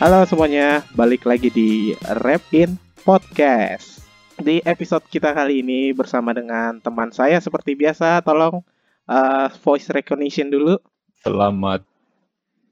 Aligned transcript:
Halo 0.00 0.24
semuanya, 0.24 0.80
balik 0.96 1.28
lagi 1.28 1.52
di 1.52 1.92
Rap 2.24 2.40
In 2.56 2.80
Podcast. 3.04 4.00
Di 4.40 4.64
episode 4.64 5.04
kita 5.04 5.36
kali 5.36 5.60
ini 5.60 5.92
bersama 5.92 6.32
dengan 6.32 6.80
teman 6.80 7.12
saya 7.12 7.36
seperti 7.36 7.76
biasa, 7.76 8.24
tolong 8.24 8.64
uh, 9.04 9.52
voice 9.60 9.92
recognition 9.92 10.48
dulu. 10.48 10.80
Selamat 11.20 11.84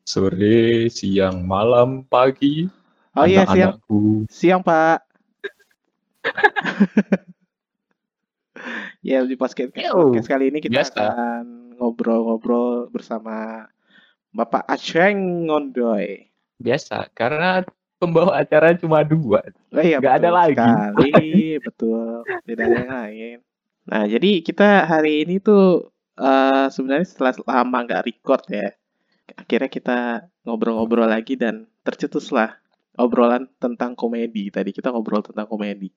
sore, 0.08 0.88
siang, 0.88 1.44
malam, 1.44 2.00
pagi. 2.08 2.64
Oh 3.12 3.28
iya, 3.28 3.44
siang. 3.44 3.76
Siang, 4.32 4.64
Pak. 4.64 5.04
ya, 9.04 9.20
di 9.28 9.36
podcast, 9.36 9.76
podcast 9.76 10.28
kali 10.32 10.48
ini 10.48 10.64
kita 10.64 10.80
biasa. 10.80 10.96
akan 10.96 11.44
ngobrol-ngobrol 11.76 12.88
bersama 12.88 13.68
Bapak 14.32 14.64
Aceng 14.64 15.44
Ngondoy. 15.44 16.27
Biasa, 16.58 17.06
karena 17.14 17.62
pembawa 17.98 18.38
acara 18.38 18.74
cuma 18.74 19.02
dua. 19.02 19.42
Oh 19.70 19.82
iya, 19.82 19.98
Nggak 20.02 20.14
ada 20.22 20.30
lagi. 20.30 20.54
sekali, 20.58 21.12
betul. 21.66 22.22
Tidak 22.26 22.64
ada 22.66 22.76
yang 22.82 22.92
lain. 22.92 23.36
Nah, 23.88 24.04
jadi 24.04 24.30
kita 24.44 24.84
hari 24.84 25.24
ini 25.24 25.38
tuh 25.40 25.88
eh, 26.18 26.66
sebenarnya 26.68 27.06
setelah 27.08 27.34
lama 27.46 27.78
nggak 27.86 28.02
record 28.04 28.42
ya, 28.50 28.68
akhirnya 29.34 29.70
kita 29.70 29.98
ngobrol-ngobrol 30.44 31.08
lagi 31.08 31.38
dan 31.38 31.64
tercetuslah 31.86 32.58
obrolan 32.98 33.46
tentang 33.62 33.94
komedi. 33.94 34.50
Tadi 34.50 34.74
kita 34.74 34.90
ngobrol 34.90 35.22
tentang 35.22 35.46
komedi. 35.46 35.88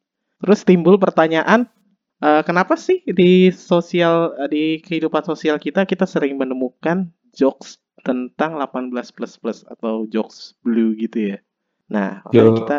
Terus 0.41 0.61
timbul 0.63 1.01
pertanyaan, 1.01 1.67
eh, 2.21 2.41
kenapa 2.45 2.77
sih 2.77 3.01
di 3.03 3.49
sosial 3.51 4.37
eh, 4.39 4.49
di 4.49 4.63
kehidupan 4.79 5.25
sosial 5.25 5.57
kita 5.57 5.83
kita 5.89 6.05
sering 6.05 6.37
menemukan 6.37 7.09
jokes 7.35 7.81
tentang 8.01 8.57
18 8.57 8.91
plus 9.13 9.33
plus 9.37 9.59
atau 9.69 10.05
jokes 10.09 10.57
blue 10.65 10.93
gitu 10.97 11.35
ya. 11.35 11.37
Nah, 11.91 12.25
makanya 12.25 12.51
kita. 12.61 12.77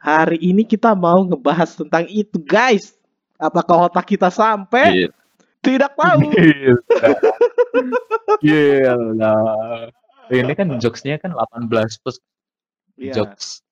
Hari 0.00 0.38
ini 0.40 0.64
kita 0.64 0.96
mau 0.96 1.20
ngebahas 1.28 1.76
tentang 1.76 2.08
itu, 2.08 2.40
guys. 2.40 2.96
Apakah 3.36 3.92
otak 3.92 4.08
kita 4.08 4.32
sampai? 4.32 5.06
Gila. 5.06 5.12
Tidak 5.60 5.92
tahu. 5.92 6.20
Gila. 6.36 6.80
Gila. 8.40 9.36
Ini 10.30 10.52
kan 10.56 10.78
jokesnya 10.80 11.20
kan 11.20 11.36
18 11.36 11.68
plus 12.00 12.16
Iya, 13.00 13.16
jokes. 13.16 13.64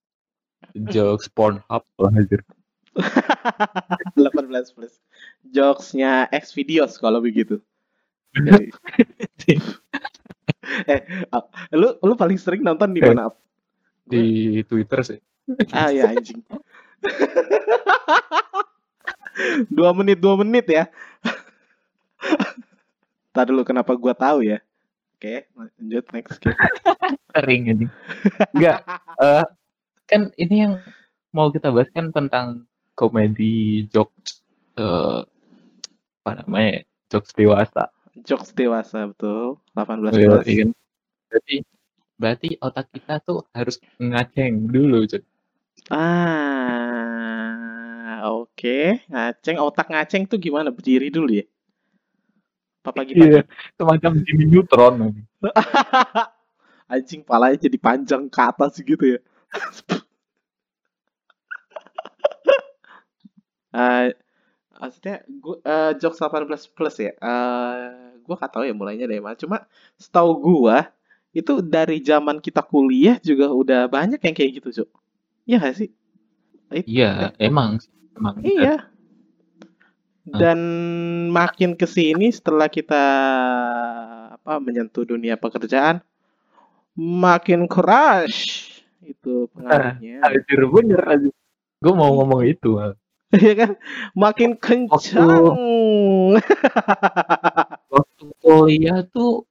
Jokes 0.88 1.28
Pornhub 1.28 1.84
lah 2.00 2.12
anjir. 2.16 2.40
18 4.16 4.74
plus. 4.74 4.96
Jokesnya 5.52 6.32
X 6.32 6.56
videos 6.56 6.96
kalau 6.96 7.20
begitu. 7.20 7.60
Eh, 10.92 11.00
ah, 11.32 11.44
lu 11.72 11.96
lu 12.04 12.12
paling 12.12 12.36
sering 12.36 12.60
nonton 12.60 12.92
di 12.92 13.00
Eh. 13.00 13.08
mana? 13.08 13.32
Ap? 13.32 13.40
Di 14.04 14.60
Twitter 14.68 15.00
sih. 15.04 15.20
Ah 15.72 15.88
ya 15.88 16.12
anjing. 16.12 16.44
dua 19.76 19.90
menit 19.96 20.18
dua 20.20 20.34
menit 20.40 20.66
ya. 20.68 20.84
Tadi 23.34 23.48
dulu 23.48 23.64
kenapa 23.64 23.96
gua 23.96 24.12
tahu 24.12 24.44
ya? 24.44 24.60
Oke, 25.18 25.48
lanjut 25.56 26.04
next. 26.14 26.38
Sering 27.34 27.62
anjing. 27.72 27.90
Enggak. 28.54 28.78
eh, 29.18 29.44
kan 30.08 30.22
ini 30.36 30.56
yang 30.68 30.74
mau 31.32 31.48
kita 31.52 31.72
bahas 31.72 31.88
kan 31.92 32.12
tentang 32.12 32.64
komedi 32.92 33.84
jokes 33.92 34.44
eh 34.76 35.20
apa 36.24 36.30
namanya? 36.44 36.68
ya, 36.68 36.80
Jokes 37.08 37.32
dewasa. 37.32 37.88
Jokes 38.24 38.52
dewasa 38.54 39.06
betul. 39.10 39.58
18 39.74 40.14
Iya, 40.14 40.28
plus. 40.30 40.46
iya 40.46 40.54
kan? 40.64 40.70
Berarti 41.28 41.56
berarti 42.18 42.58
otak 42.58 42.90
kita 42.90 43.20
tuh 43.22 43.46
harus 43.54 43.78
ngaceng 43.98 44.66
dulu, 44.66 45.06
Cuk. 45.06 45.22
Ah, 45.88 45.94
oke. 48.26 48.98
Ngaceng, 49.06 49.56
otak 49.62 49.86
ngaceng 49.92 50.26
tuh 50.26 50.38
gimana? 50.42 50.70
Berdiri 50.74 51.10
dulu 51.12 51.30
ya? 51.38 51.44
Apa 52.82 52.90
pagi-pagi? 53.04 53.38
Iya, 53.38 53.42
semacam 53.76 54.12
Jimmy 54.24 54.44
Neutron. 54.48 54.94
anjing. 55.12 55.26
Anjing 56.88 57.20
palanya 57.20 57.68
jadi 57.68 57.76
panjang 57.76 58.32
ke 58.32 58.40
atas 58.40 58.80
gitu 58.80 59.04
ya. 59.04 59.20
Eh, 63.76 64.08
maksudnya 64.78 65.16
gua 65.42 65.56
eh, 65.66 65.92
jokes 66.00 66.18
18 66.22 66.64
plus 66.70 66.96
ya. 67.02 67.12
Eh, 67.18 67.78
gua 68.24 68.34
gak 68.38 68.52
tahu 68.54 68.64
ya 68.68 68.74
mulainya 68.74 69.06
dari 69.10 69.20
mana. 69.20 69.36
Cuma 69.36 69.66
setahu 69.98 70.30
gua 70.38 70.88
itu 71.34 71.60
dari 71.60 72.00
zaman 72.00 72.40
kita 72.40 72.64
kuliah 72.64 73.20
juga 73.20 73.52
udah 73.52 73.90
banyak 73.90 74.18
yang 74.22 74.34
kayak 74.34 74.52
gitu, 74.62 74.68
Cuk. 74.82 74.88
Iya 75.44 75.56
gak 75.60 75.76
sih? 75.76 75.88
It- 76.72 76.88
Iya, 76.88 77.32
emang 77.40 77.80
emang 78.16 78.34
Iya. 78.44 78.88
Dan 80.28 80.60
makin 81.32 81.72
ke 81.72 81.88
sini 81.88 82.28
setelah 82.28 82.68
kita 82.68 83.04
apa 84.36 84.60
menyentuh 84.60 85.08
dunia 85.08 85.40
pekerjaan 85.40 86.04
makin 86.98 87.64
crush 87.70 88.68
itu 89.00 89.46
pengaruhnya. 89.54 90.20
Anjir 90.26 90.60
bener 90.68 91.00
aja. 91.06 91.28
Gue 91.78 91.92
mau 91.94 92.10
ngomong 92.18 92.42
itu. 92.44 92.76
Mal. 92.76 92.98
Iya 93.36 93.52
kan? 93.60 93.70
Makin 94.16 94.50
kencang. 94.56 95.44
Waktu 97.94 98.24
kuliah 98.40 99.00
tuh 99.04 99.44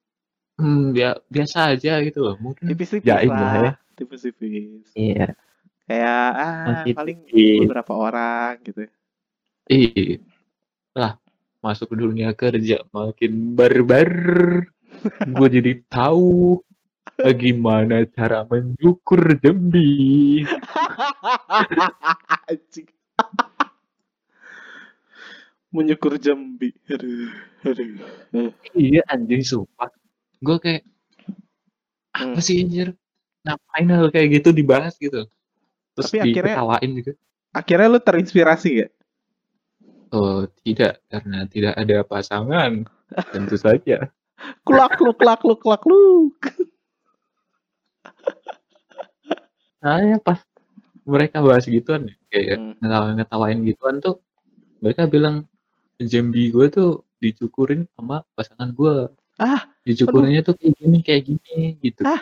hmm, 0.58 0.94
ya, 0.98 1.18
biasa 1.30 1.78
aja 1.78 2.02
gitu 2.02 2.20
loh. 2.26 2.36
Mungkin 2.42 2.66
Tipis-tipis 2.74 3.06
lah 3.06 3.22
ya. 3.22 3.62
lah. 3.62 3.76
Tipis-tipis. 3.98 4.90
Iya. 4.98 5.38
Kayak 5.88 6.30
ah 6.36 6.66
Masih 6.68 6.94
paling 6.98 7.18
tipis. 7.30 7.60
beberapa 7.64 7.94
orang 7.96 8.54
gitu. 8.66 8.82
Iya. 9.70 10.20
Lah, 10.98 11.14
masuk 11.62 11.88
ke 11.94 11.96
dunia 12.02 12.30
kerja 12.34 12.82
makin 12.90 13.34
barbar. 13.58 14.12
Gue 15.38 15.48
jadi 15.54 15.72
tahu 15.92 16.62
gimana 17.18 18.06
cara 18.14 18.46
mencukur 18.46 19.38
jambi. 19.42 20.46
Menyukur 25.78 26.18
jambi. 26.18 26.74
Aduh, 26.90 27.30
aduh. 27.62 28.50
Iya 28.74 29.06
anjing 29.06 29.46
sumpah. 29.46 29.94
Gue 30.42 30.58
kayak 30.58 30.82
Hmm. 32.18 32.34
apa 32.34 32.42
sih 32.42 32.66
anjir? 32.66 32.98
Ngapain 33.46 33.88
hal 33.94 34.10
kayak 34.10 34.42
gitu 34.42 34.50
dibahas 34.50 34.98
gitu? 34.98 35.30
Terus 35.94 36.10
Tapi 36.10 36.34
akhirnya- 36.34 36.82
gitu. 36.82 37.12
Akhirnya 37.54 37.88
lu 37.94 38.00
terinspirasi 38.02 38.70
gak? 38.82 38.92
Oh, 40.10 40.50
tidak, 40.66 41.04
karena 41.14 41.46
tidak 41.46 41.74
ada 41.78 42.02
pasangan. 42.02 42.90
Tentu 43.30 43.54
saja. 43.56 44.10
Klak 44.66 44.98
kluk 44.98 45.18
klak 45.18 45.46
kluk 45.46 45.62
klak 45.62 45.82
kluk. 45.82 46.38
Nah, 49.78 50.02
ya 50.02 50.18
pas 50.18 50.42
mereka 51.06 51.38
bahas 51.40 51.66
gituan 51.66 52.10
ya, 52.10 52.16
kayak 52.34 52.56
Hmm. 52.58 52.74
ngetawain-ngetawain 52.82 53.60
gituan 53.64 53.96
tuh, 54.02 54.20
mereka 54.82 55.06
bilang 55.08 55.46
jambi 56.02 56.54
gue 56.54 56.66
tuh 56.70 56.90
dicukurin 57.18 57.90
sama 57.98 58.22
pasangan 58.38 58.70
gue. 58.70 59.10
Ah, 59.38 59.66
Dicukurinnya 59.82 60.46
tuh 60.46 60.54
kayak 60.58 60.74
gini, 60.78 60.98
kayak 61.02 61.24
gini, 61.26 61.58
gitu. 61.82 62.06
Ah. 62.06 62.22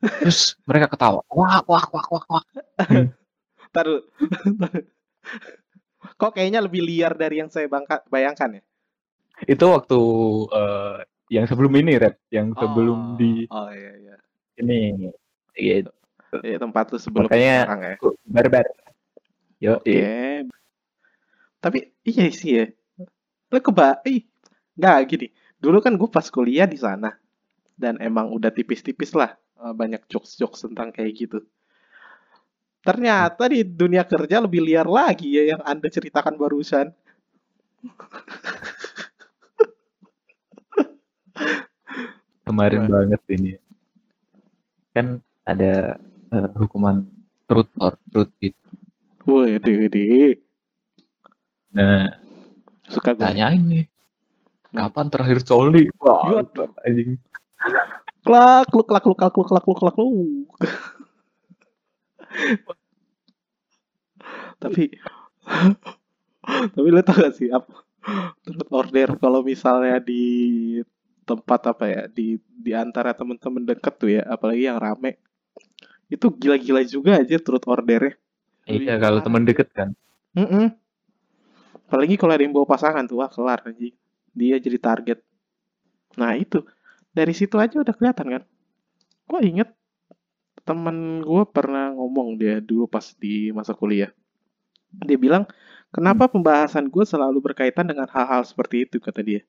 Terus 0.00 0.56
mereka 0.64 0.92
ketawa, 0.92 1.20
wah, 1.28 1.60
wah, 1.64 1.84
wah, 1.88 2.04
wah, 2.12 2.24
wah. 2.28 2.44
Ntar 3.72 3.84
dulu. 3.84 4.00
Kok 6.14 6.32
kayaknya 6.36 6.60
lebih 6.60 6.84
liar 6.84 7.16
dari 7.16 7.40
yang 7.40 7.48
saya 7.48 7.66
bangka- 7.66 8.04
bayangkan 8.06 8.60
ya? 8.60 8.62
Itu 9.48 9.72
waktu 9.72 9.98
eh, 10.52 10.96
yang 11.32 11.44
sebelum 11.48 11.72
ini, 11.74 11.96
Red. 11.98 12.16
Yang 12.30 12.54
sebelum 12.60 13.16
Oh, 13.16 13.18
di 13.18 13.48
Oh 13.50 13.68
iya 13.72 13.92
iya. 13.98 14.16
ini. 14.60 15.10
Gitu. 15.56 15.90
Iya 16.44 16.56
tempat 16.60 16.92
lu 16.92 16.98
sebelum 17.00 17.26
Makanya 17.26 17.54
sekarang 17.66 17.80
ya. 17.82 17.96
barbar. 18.28 18.66
Yo, 19.62 19.72
Oke. 19.80 19.98
Tapi 21.64 21.96
iya 22.04 22.28
sih 22.28 22.60
ya. 22.60 22.68
Lu 23.48 23.56
keba 23.64 24.04
ih 24.04 24.28
nggak 24.76 24.96
gini. 25.08 25.32
Dulu 25.56 25.80
kan 25.80 25.96
gue 25.96 26.12
pas 26.12 26.28
kuliah 26.28 26.68
di 26.68 26.76
sana 26.76 27.16
dan 27.72 27.96
emang 28.04 28.28
udah 28.36 28.52
tipis-tipis 28.52 29.16
lah 29.16 29.32
eh, 29.64 29.72
banyak 29.72 30.04
jokes-jokes 30.12 30.68
tentang 30.68 30.92
kayak 30.92 31.16
gitu. 31.16 31.40
Ternyata 32.84 33.48
di 33.48 33.64
dunia 33.64 34.04
kerja 34.04 34.44
lebih 34.44 34.60
liar 34.60 34.84
lagi 34.84 35.32
ya 35.32 35.56
yang 35.56 35.64
Anda 35.64 35.88
ceritakan 35.88 36.36
barusan. 36.36 36.92
kemarin 42.44 42.84
banget 42.92 43.24
ini. 43.32 43.56
Kan 44.92 45.24
ada 45.48 45.96
eh, 46.28 46.48
hukuman 46.60 47.08
truth 47.48 47.72
or 47.80 47.96
truth 48.12 48.36
gitu. 48.36 48.60
Woi, 49.24 49.56
deh, 49.56 50.43
Nah, 51.74 52.06
Suka 52.86 53.12
gue. 53.16 53.22
tanyain 53.22 53.58
nih, 53.58 53.84
kapan 54.70 55.06
terakhir 55.10 55.42
coli? 55.42 55.90
Wah, 55.98 56.42
anjing. 56.86 57.18
klak 58.24 58.70
kluk 58.72 58.86
klak 58.88 59.02
kluk 59.04 59.18
klak 59.20 59.32
kluk 59.34 59.48
klak 59.50 59.64
kluk 59.64 59.78
klak 59.82 59.94
kluk. 59.96 60.48
tapi 64.58 64.96
tapi 66.72 66.88
lo 66.88 67.00
tau 67.04 67.14
gak 67.20 67.34
sih 67.36 67.52
apa 67.52 67.84
turut 68.42 68.68
order 68.72 69.08
kalau 69.20 69.44
misalnya 69.44 70.00
di 70.00 70.24
tempat 71.24 71.60
apa 71.72 71.84
ya 71.88 72.02
di 72.08 72.36
di 72.40 72.72
antara 72.72 73.12
temen-temen 73.12 73.64
deket 73.64 73.94
tuh 73.96 74.10
ya 74.12 74.22
apalagi 74.24 74.68
yang 74.68 74.80
rame 74.80 75.20
itu 76.12 76.28
gila-gila 76.32 76.84
juga 76.84 77.20
aja 77.20 77.36
turut 77.40 77.64
ordernya 77.64 78.16
Iya, 78.64 78.96
kalau 78.96 79.20
teman 79.20 79.44
deket 79.44 79.68
kan. 79.76 79.92
Mm-mm. 80.32 80.72
Apalagi 81.86 82.14
kalau 82.18 82.32
ada 82.34 82.42
yang 82.42 82.54
bawa 82.54 82.66
pasangan 82.68 83.04
tuh 83.06 83.20
wah 83.20 83.30
kelar 83.30 83.62
anjing. 83.64 83.94
Dia 84.34 84.58
jadi 84.58 84.78
target. 84.80 85.18
Nah 86.18 86.34
itu. 86.34 86.64
Dari 87.14 87.30
situ 87.30 87.54
aja 87.62 87.78
udah 87.78 87.94
kelihatan 87.94 88.26
kan? 88.26 88.42
Gue 89.30 89.40
inget 89.46 89.70
temen 90.64 91.22
gue 91.22 91.42
pernah 91.46 91.92
ngomong 91.94 92.40
dia 92.40 92.58
dulu 92.58 92.90
pas 92.90 93.14
di 93.14 93.54
masa 93.54 93.76
kuliah. 93.76 94.10
Dia 94.90 95.14
bilang 95.14 95.46
kenapa 95.94 96.26
pembahasan 96.26 96.90
gue 96.90 97.04
selalu 97.06 97.52
berkaitan 97.52 97.86
dengan 97.86 98.10
hal-hal 98.10 98.42
seperti 98.42 98.88
itu? 98.88 98.98
kata 98.98 99.22
dia. 99.22 99.46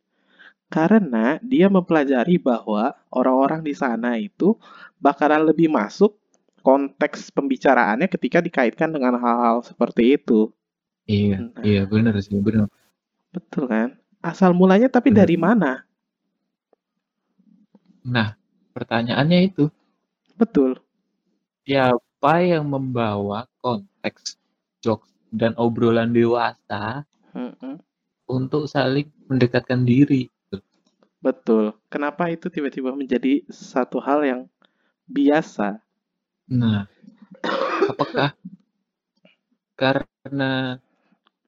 Karena 0.69 1.37
dia 1.45 1.69
mempelajari 1.69 2.41
bahwa 2.41 2.93
orang-orang 3.13 3.61
di 3.61 3.73
sana 3.77 4.17
itu 4.17 4.57
bakalan 4.97 5.45
lebih 5.45 5.69
masuk 5.69 6.17
konteks 6.65 7.29
pembicaraannya 7.29 8.09
ketika 8.09 8.41
dikaitkan 8.41 8.89
dengan 8.89 9.21
hal-hal 9.21 9.61
seperti 9.61 10.17
itu 10.17 10.49
Iya, 11.13 11.37
Nah. 11.37 11.63
iya 11.67 11.81
benar 11.91 12.13
sih, 12.25 12.37
benar. 12.47 12.67
betul 13.33 13.63
kan 13.73 13.89
asal 14.31 14.51
mulanya 14.59 14.87
tapi 14.95 15.09
Bener. 15.09 15.19
dari 15.19 15.35
mana 15.45 15.71
Nah, 18.05 18.29
pertanyaannya 18.75 19.39
itu, 19.51 19.63
betul 20.37 20.79
siapa 21.67 22.33
yang 22.51 22.65
membawa 22.73 23.39
konteks 23.61 24.23
jokes 24.83 25.11
dan 25.39 25.51
obrolan 25.59 26.09
dewasa 26.15 27.03
Mm-mm. 27.35 27.79
untuk 28.29 28.69
saling 28.69 29.09
mendekatkan 29.29 29.81
diri? 29.81 30.29
Betul. 31.25 31.63
Kenapa 31.91 32.23
itu 32.35 32.47
tiba-tiba 32.55 32.91
menjadi 32.95 33.43
satu 33.51 33.97
hal 34.07 34.19
yang 34.31 34.41
biasa? 35.17 35.67
Nah, 36.49 36.87
apakah 37.89 38.33
karena 39.79 40.79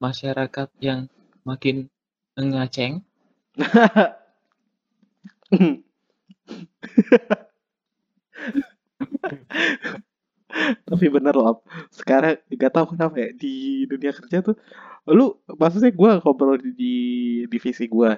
masyarakat 0.04 0.70
yang 0.82 1.10
makin 1.48 1.90
ngaceng? 2.38 3.02
Tapi 10.88 11.06
bener 11.12 11.36
loh, 11.36 11.60
sekarang 11.92 12.40
gak 12.56 12.72
tahu 12.74 12.96
kenapa 12.96 13.16
ya 13.20 13.30
di 13.36 13.84
dunia 13.84 14.16
kerja 14.16 14.40
tuh, 14.40 14.56
lu 15.12 15.36
maksudnya 15.60 15.92
gue 15.92 16.12
ngobrol 16.24 16.56
di, 16.56 16.72
di 16.74 16.96
divisi 17.52 17.84
gue, 17.86 18.12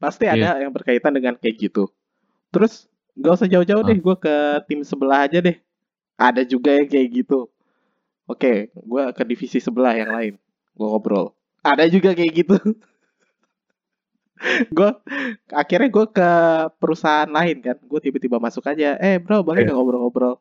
pasti 0.00 0.24
ada 0.26 0.58
yang 0.60 0.72
berkaitan 0.72 1.12
dengan 1.14 1.36
kayak 1.36 1.56
gitu. 1.60 1.84
Terus 2.54 2.88
gak 3.18 3.34
usah 3.42 3.48
jauh-jauh 3.50 3.84
Ah. 3.84 3.88
deh, 3.88 3.98
gue 4.00 4.16
ke 4.20 4.34
tim 4.68 4.80
sebelah 4.84 5.28
aja 5.28 5.38
deh. 5.44 5.56
Ada 6.20 6.42
juga 6.48 6.72
yang 6.78 6.88
kayak 6.88 7.08
gitu. 7.24 7.48
Oke, 8.30 8.70
gue 8.72 9.04
ke 9.16 9.22
divisi 9.28 9.58
sebelah 9.60 9.94
yang 9.98 10.10
lain, 10.14 10.34
gue 10.72 10.86
ngobrol. 10.86 11.36
Ada 11.60 11.86
juga 11.86 12.12
kayak 12.12 12.32
gitu. 12.34 12.56
gue 14.74 14.90
akhirnya 15.54 15.86
gue 15.86 16.06
ke 16.10 16.30
perusahaan 16.76 17.30
lain 17.30 17.62
kan 17.62 17.78
gue 17.78 18.00
tiba-tiba 18.02 18.42
masuk 18.42 18.66
aja 18.66 18.98
eh 18.98 19.22
bro 19.22 19.46
boleh 19.46 19.62
Iya. 19.62 19.70
nggak 19.70 19.76
ngobrol-ngobrol 19.78 20.34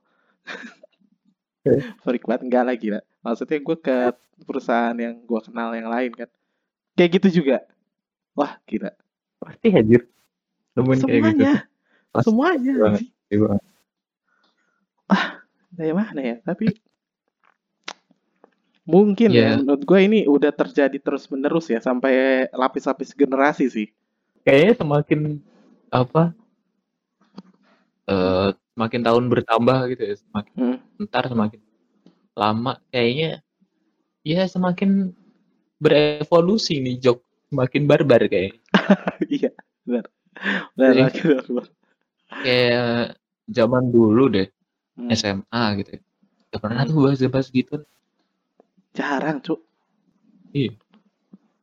Iya. 1.62 1.86
sorry 2.02 2.18
banget 2.18 2.50
enggak 2.50 2.66
lagi 2.66 2.88
lah 2.90 3.06
maksudnya 3.22 3.62
gue 3.62 3.78
ke 3.78 3.98
perusahaan 4.42 4.98
yang 4.98 5.22
gue 5.22 5.40
kenal 5.46 5.70
yang 5.78 5.86
lain 5.86 6.18
kan 6.18 6.26
kayak 6.98 7.22
gitu 7.22 7.46
juga 7.46 7.62
wah 8.34 8.58
gila 8.66 8.90
Pasti 9.38 9.70
hadir. 9.70 10.06
Nemuin 10.74 10.98
kayak 10.98 11.06
gitu. 11.06 11.22
semuanya 11.22 11.54
Pasti 12.10 12.26
semuanya 12.26 12.74
banget. 12.78 13.00
sih. 13.02 13.10
Pasti 13.14 13.36
banget. 13.38 13.64
dari 15.72 15.94
mana 15.94 16.20
ya 16.20 16.36
tapi 16.42 16.66
mungkin 18.86 19.30
Iya. 19.30 19.46
ya 19.46 19.58
menurut 19.62 19.84
gue 19.86 20.00
ini 20.02 20.20
udah 20.26 20.50
terjadi 20.52 20.98
terus 20.98 21.30
menerus 21.30 21.70
ya 21.70 21.78
sampai 21.78 22.48
lapis-lapis 22.52 23.14
generasi 23.14 23.66
sih 23.70 23.88
Kayaknya 24.42 24.74
semakin 24.82 25.20
apa? 25.94 26.34
eh 28.10 28.50
semakin 28.74 29.02
tahun 29.06 29.24
bertambah 29.30 29.78
gitu 29.94 30.02
ya, 30.04 30.16
semakin 30.18 30.54
Hmm. 30.58 30.78
ntar 31.06 31.24
semakin 31.30 31.60
lama 32.34 32.82
kayaknya 32.90 33.46
ya 34.26 34.46
semakin 34.50 35.14
berevolusi 35.82 36.82
nih 36.82 36.98
jok 37.02 37.20
semakin 37.54 37.84
barbar 37.86 38.22
kayak 38.30 38.58
iya 39.30 39.52
benar 39.86 40.06
benar 40.78 40.96
lagi, 41.10 41.20
benar. 41.22 41.68
kayak 42.42 42.94
zaman 43.50 43.84
dulu 43.92 44.26
deh 44.32 44.48
Hmm. 44.98 45.08
SMA 45.16 45.64
gitu 45.82 45.98
ya. 45.98 46.02
Gak 46.52 46.62
pernah 46.62 46.84
Hmm. 46.84 46.90
tuh 46.92 46.98
bahas-bahas 47.08 47.48
gitu 47.50 47.76
jarang 48.92 49.40
cuk 49.40 49.60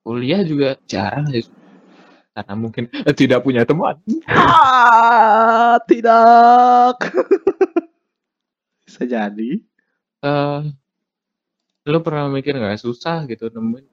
kuliah 0.02 0.40
juga 0.42 0.76
jarang 0.88 1.28
sih 1.28 1.44
karena 2.32 2.54
mungkin 2.54 2.84
eh, 2.92 3.14
tidak 3.14 3.44
punya 3.44 3.66
teman 3.68 3.98
Ah, 4.30 5.76
tidak. 5.84 6.96
Bisa 8.88 9.04
jadi. 9.04 9.50
eh 10.18 10.60
lo 11.88 11.98
pernah 12.04 12.28
mikir 12.28 12.52
nggak 12.52 12.80
susah 12.80 13.24
gitu 13.30 13.48
nemuin 13.48 13.86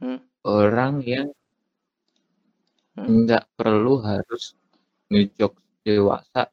Hmm. 0.00 0.18
orang 0.42 1.04
yang 1.04 1.28
Hmm. 2.96 3.28
nggak 3.28 3.44
perlu 3.54 4.00
harus 4.02 4.56
ngejok 5.12 5.52
dewasa 5.84 6.48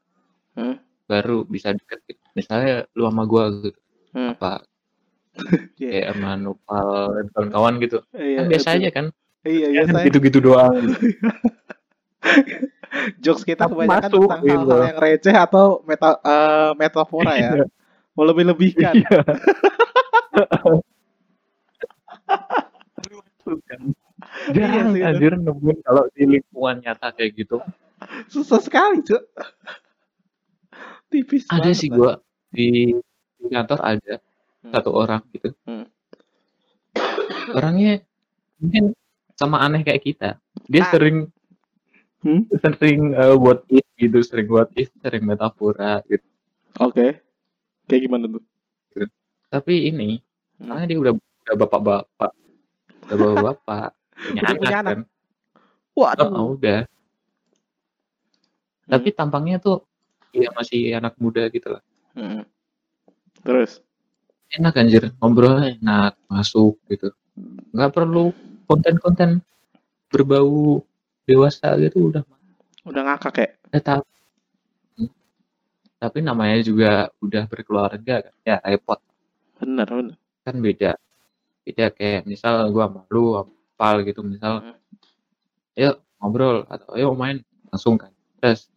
Hmm. 0.53 0.75
baru 1.07 1.47
bisa 1.47 1.71
deket 1.73 1.99
gitu. 2.05 2.21
misalnya 2.35 2.85
lu 2.93 3.07
sama 3.07 3.23
gua 3.23 3.47
gitu 3.57 3.79
Hmm. 4.13 4.35
apa 4.35 4.61
Iya. 5.77 5.89
kayak 6.03 6.05
sama 6.17 6.31
Nopal 6.35 6.89
dan 7.15 7.25
kawan-kawan 7.33 7.73
gitu 7.79 7.97
Iya, 8.11 8.37
kan 8.37 8.45
biasa 8.49 8.67
aja 8.75 8.89
kan 8.91 9.05
Iya, 9.45 9.67
Ya 9.69 9.81
kan 9.85 9.93
biasa. 9.95 10.05
gitu-gitu 10.09 10.39
doang 10.41 10.73
Jokes 13.23 13.43
kita 13.43 13.67
kebanyakan 13.67 14.09
masuk, 14.09 14.25
tentang 14.25 14.41
gitu. 14.41 14.57
hal-hal 14.57 14.81
yang 14.89 14.97
receh 14.97 15.35
atau 15.35 15.65
meta 15.85 16.17
eh, 16.23 16.71
metafora 16.79 17.33
ya. 17.35 17.51
Mau 18.15 18.25
lebih-lebihkan. 18.25 18.93
Iya. 18.97 19.19
Sih, 24.47 24.59
itu. 24.59 25.03
anjir 25.03 25.33
nemuin 25.37 25.77
kalau 25.85 26.03
di 26.11 26.23
lingkungan 26.25 26.81
nyata 26.83 27.13
kayak 27.13 27.31
gitu. 27.37 27.61
Susah 28.27 28.59
sekali, 28.59 29.01
Cuk. 29.05 29.23
Tipis 31.07 31.47
Ada 31.47 31.71
sih 31.71 31.87
gua 31.87 32.19
di, 32.51 32.91
di 33.39 33.45
kantor 33.47 33.79
ada 33.79 34.19
Hmm. 34.59 34.71
satu 34.71 34.91
orang 34.91 35.23
gitu. 35.31 35.55
Hmm. 35.63 35.87
Orangnya 37.49 38.01
mungkin 38.57 38.93
sama 39.33 39.59
aneh 39.59 39.81
kayak 39.81 40.01
kita. 40.01 40.29
Dia 40.65 40.83
Ah. 40.83 40.89
sering 40.89 41.29
Hmm? 42.17 42.43
sering 42.49 43.13
uh, 43.13 43.37
what 43.37 43.61
if 43.69 43.85
gitu, 43.95 44.19
sering 44.19 44.49
what 44.49 44.67
if, 44.73 44.89
sering 44.99 45.23
metafora 45.23 46.01
gitu. 46.03 46.25
Oke. 46.77 47.21
Kayak 47.85 48.01
gimana 48.03 48.25
tuh? 48.27 48.43
Tapi 49.47 49.87
ini 49.87 50.19
Hmm. 50.57 50.67
karena 50.67 50.83
dia 50.85 50.97
udah 50.97 51.13
udah 51.13 51.55
bapak-bapak, 51.55 52.31
udah 53.05 53.15
bapak-bapak, 53.15 53.89
punya 54.25 54.33
Udah 54.33 54.43
anak 54.43 54.59
punya 54.59 54.75
anak. 54.75 54.89
kan. 54.89 54.99
Waduh. 55.93 56.27
Oh, 56.27 56.47
udah. 56.57 56.79
Hmm. 56.83 58.89
Tapi 58.89 59.07
tampangnya 59.11 59.57
tuh 59.57 59.87
ya 60.33 60.49
masih 60.51 60.91
anak 60.91 61.15
muda 61.17 61.47
gitu 61.47 61.69
lah. 61.69 61.81
Hmm. 62.11 62.43
Terus 63.41 63.79
Enak 64.55 64.79
anjir, 64.79 65.03
ngobrolnya 65.19 65.75
enak, 65.75 66.13
masuk 66.31 66.79
gitu. 66.87 67.11
Nggak 67.75 67.91
perlu 67.91 68.31
konten-konten 68.63 69.43
berbau 70.11 70.83
dewasa 71.27 71.75
gitu 71.83 72.11
udah 72.11 72.23
udah 72.87 73.01
ngakak 73.07 73.35
ya? 73.43 73.49
tetap. 73.75 74.01
Hmm. 74.97 75.09
Tapi 75.99 76.19
namanya 76.25 76.57
juga 76.63 77.09
udah 77.23 77.43
berkeluarga 77.51 78.15
kan. 78.29 78.35
Ya 78.47 78.57
repot 78.63 78.99
Bener, 79.59 79.87
bener. 79.89 80.15
kan 80.45 80.55
beda. 80.63 80.91
Beda 81.67 81.85
kayak 81.93 82.23
misal 82.27 82.69
gua 82.75 82.87
malu 82.91 83.39
sama 83.39 83.53
Pal 83.79 83.97
gitu 84.07 84.21
misal. 84.25 84.53
Hmm. 84.63 84.77
Yuk 85.77 85.95
ngobrol 86.19 86.65
atau 86.71 86.89
ayo 86.97 87.13
main 87.17 87.39
langsung 87.71 87.95
kan. 88.01 88.11
Terus 88.41 88.69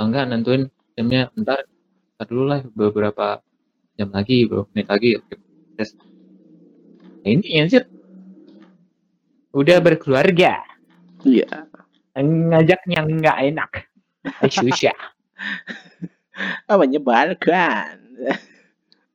enggak 0.00 0.24
nentuin 0.30 0.68
jamnya 0.96 1.30
ntar, 1.38 1.64
ntar 2.18 2.26
dulu 2.30 2.44
lah 2.50 2.60
beberapa 2.74 3.40
jam 3.96 4.08
lagi, 4.12 4.48
beberapa 4.48 4.68
menit 4.72 4.88
lagi. 4.88 5.10
Oke. 5.20 5.34
Terus 5.76 5.90
nah, 7.22 7.28
ini 7.28 7.46
anjir 7.60 7.82
udah 9.52 9.78
berkeluarga 9.84 10.64
Iya. 11.22 11.68
ngajaknya 12.18 13.00
nggak 13.06 13.38
enak. 13.52 13.70
Eh, 14.42 14.50
susah. 14.50 14.96
Ah, 16.64 16.80
menyebalkan. 16.80 18.00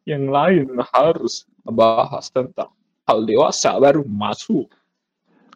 Yang 0.09 0.23
lain 0.29 0.65
harus 0.93 1.49
bahas 1.65 2.29
tentang 2.29 2.69
hal 3.09 3.25
dewasa 3.25 3.73
baru 3.81 4.05
masuk. 4.05 4.69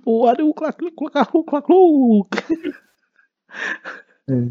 Waduh, 0.01 0.49
klak 0.57 0.81
kluk 0.81 0.97
klak 0.97 1.29
kluk 1.29 1.45
klak 1.45 1.63
kluk. 1.69 2.27
Eh, 4.25 4.49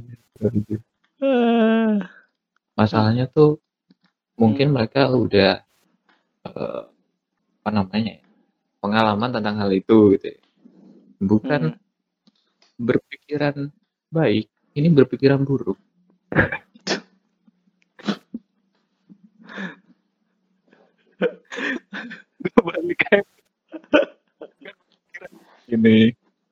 Masalahnya 2.78 3.26
tuh 3.26 3.58
mungkin 4.40 4.72
mereka 4.72 5.12
udah 5.12 5.60
eh, 6.48 6.82
apa 7.60 7.70
namanya 7.70 8.16
ya, 8.16 8.24
pengalaman 8.80 9.30
tentang 9.36 9.60
hal 9.60 9.68
itu 9.76 10.16
gitu. 10.16 10.32
ya. 10.32 10.40
Bukan 11.20 11.76
hmm. 11.76 11.80
berpikiran 12.80 13.68
baik, 14.08 14.48
ini 14.72 14.88
berpikiran 14.88 15.44
buruk. 15.44 15.76
Ini. 25.70 26.10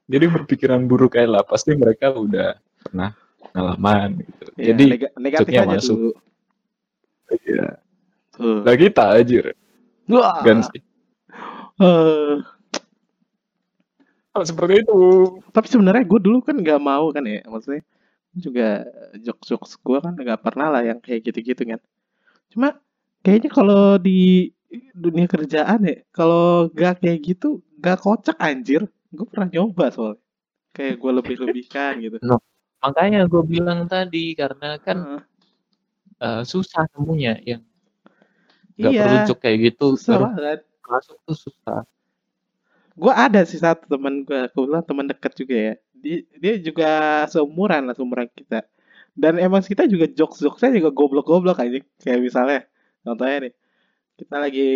Jadi 0.08 0.24
berpikiran 0.30 0.88
buruk 0.88 1.18
kayak 1.18 1.28
lah, 1.28 1.42
pasti 1.44 1.76
mereka 1.76 2.14
udah 2.14 2.56
pernah 2.80 3.12
pengalaman 3.50 4.22
gitu. 4.24 4.44
Ya, 4.56 4.72
Jadi 4.72 4.84
nega- 4.88 5.14
negatif 5.20 5.52
aja 5.52 5.66
masuk. 5.68 5.96
dulu. 5.98 6.10
Iya. 7.32 7.66
Tuh. 8.32 8.62
Lah 8.64 8.76
kita 8.78 9.04
aja 9.18 9.52
Wah. 10.08 10.40
kan 10.40 10.58
sih. 10.72 10.80
Eh, 11.78 12.34
Hal 14.34 14.42
seperti 14.46 14.86
itu. 14.86 14.98
tapi 15.50 15.66
sebenarnya 15.66 16.04
gue 16.06 16.20
dulu 16.22 16.38
kan 16.42 16.56
nggak 16.58 16.80
mau 16.80 17.10
kan 17.10 17.26
ya, 17.26 17.42
maksudnya 17.46 17.82
juga 18.38 18.86
jokes-jokes 19.18 19.82
gue 19.82 19.98
kan 19.98 20.14
nggak 20.14 20.40
pernah 20.42 20.68
lah 20.70 20.82
yang 20.86 20.98
kayak 21.02 21.26
gitu-gitu 21.26 21.62
kan. 21.74 21.80
Cuma 22.52 22.78
kayaknya 23.22 23.50
kalau 23.50 23.98
di 23.98 24.52
dunia 24.92 25.26
kerjaan 25.26 25.80
ya, 25.84 25.96
kalau 26.12 26.68
gak 26.76 27.00
kayak 27.00 27.24
gitu, 27.24 27.64
gak 27.80 28.04
kocak 28.04 28.36
anjir. 28.36 28.84
Gue 29.08 29.24
pernah 29.24 29.48
nyoba 29.48 29.88
soalnya. 29.88 30.20
Kayak 30.76 31.00
gue 31.00 31.12
lebih-lebihkan 31.24 31.92
gitu. 32.04 32.16
Makanya 32.84 33.24
gue 33.26 33.42
bilang 33.48 33.88
tadi 33.88 34.36
karena 34.36 34.76
kan 34.78 34.96
Heeh. 35.00 35.20
Eh, 36.22 36.42
susah 36.42 36.84
temunya 36.90 37.38
yang 37.42 37.62
nggak 38.78 38.92
iya, 38.94 39.02
perlu 39.02 39.18
jok 39.26 39.38
kayak 39.42 39.58
gitu 39.74 39.86
susah 39.98 40.14
baru 40.14 40.26
banget. 40.30 40.60
masuk 40.86 41.16
tuh 41.26 41.36
susah. 41.36 41.80
Gue 42.98 43.14
ada 43.14 43.40
sih 43.46 43.62
satu 43.62 43.86
teman 43.86 44.26
gue, 44.26 44.50
kebetulan 44.50 44.82
teman 44.82 45.06
dekat 45.06 45.32
juga 45.38 45.54
ya. 45.54 45.74
Dia, 45.94 46.18
dia 46.34 46.54
juga 46.58 46.90
seumuran 47.30 47.86
lah, 47.86 47.94
seumuran 47.94 48.26
kita. 48.34 48.66
Dan 49.14 49.38
emang 49.38 49.62
kita 49.62 49.86
juga 49.86 50.10
jokes-jokesnya 50.10 50.82
juga 50.82 50.90
goblok-goblok 50.90 51.62
aja. 51.62 51.78
Kayak 52.02 52.20
misalnya, 52.22 52.60
contohnya 53.06 53.36
nih, 53.46 53.52
kita 54.18 54.36
lagi 54.42 54.70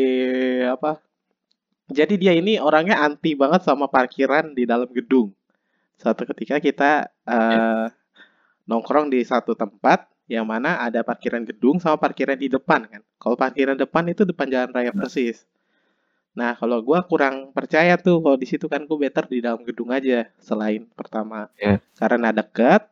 apa? 0.70 1.02
Jadi 1.90 2.14
dia 2.14 2.32
ini 2.38 2.62
orangnya 2.62 3.02
anti 3.02 3.34
banget 3.34 3.66
sama 3.66 3.90
parkiran 3.90 4.54
di 4.54 4.70
dalam 4.70 4.86
gedung. 4.94 5.34
Suatu 5.98 6.22
ketika 6.30 6.62
kita 6.62 7.10
eh, 7.26 7.86
nongkrong 8.70 9.10
di 9.10 9.26
satu 9.26 9.58
tempat 9.58 10.11
yang 10.32 10.46
mana 10.48 10.80
ada 10.80 11.04
parkiran 11.04 11.44
gedung 11.44 11.76
sama 11.82 12.00
parkiran 12.00 12.38
di 12.40 12.48
depan 12.48 12.88
kan. 12.88 13.02
Kalau 13.20 13.36
parkiran 13.36 13.76
depan 13.76 14.04
itu 14.12 14.22
depan 14.24 14.46
jalan 14.48 14.70
raya 14.72 14.92
persis. 14.96 15.44
Nah, 16.38 16.56
kalau 16.56 16.80
gua 16.84 17.04
kurang 17.06 17.50
percaya 17.56 17.96
tuh 18.00 18.20
kalau 18.24 18.38
di 18.40 18.46
situ 18.48 18.66
kan 18.70 18.82
gue 18.88 18.98
better 18.98 19.24
di 19.28 19.38
dalam 19.44 19.60
gedung 19.68 19.90
aja 19.92 20.28
selain 20.40 20.88
pertama 20.96 21.48
Ya. 21.60 21.80
karena 22.00 22.30
deket, 22.32 22.82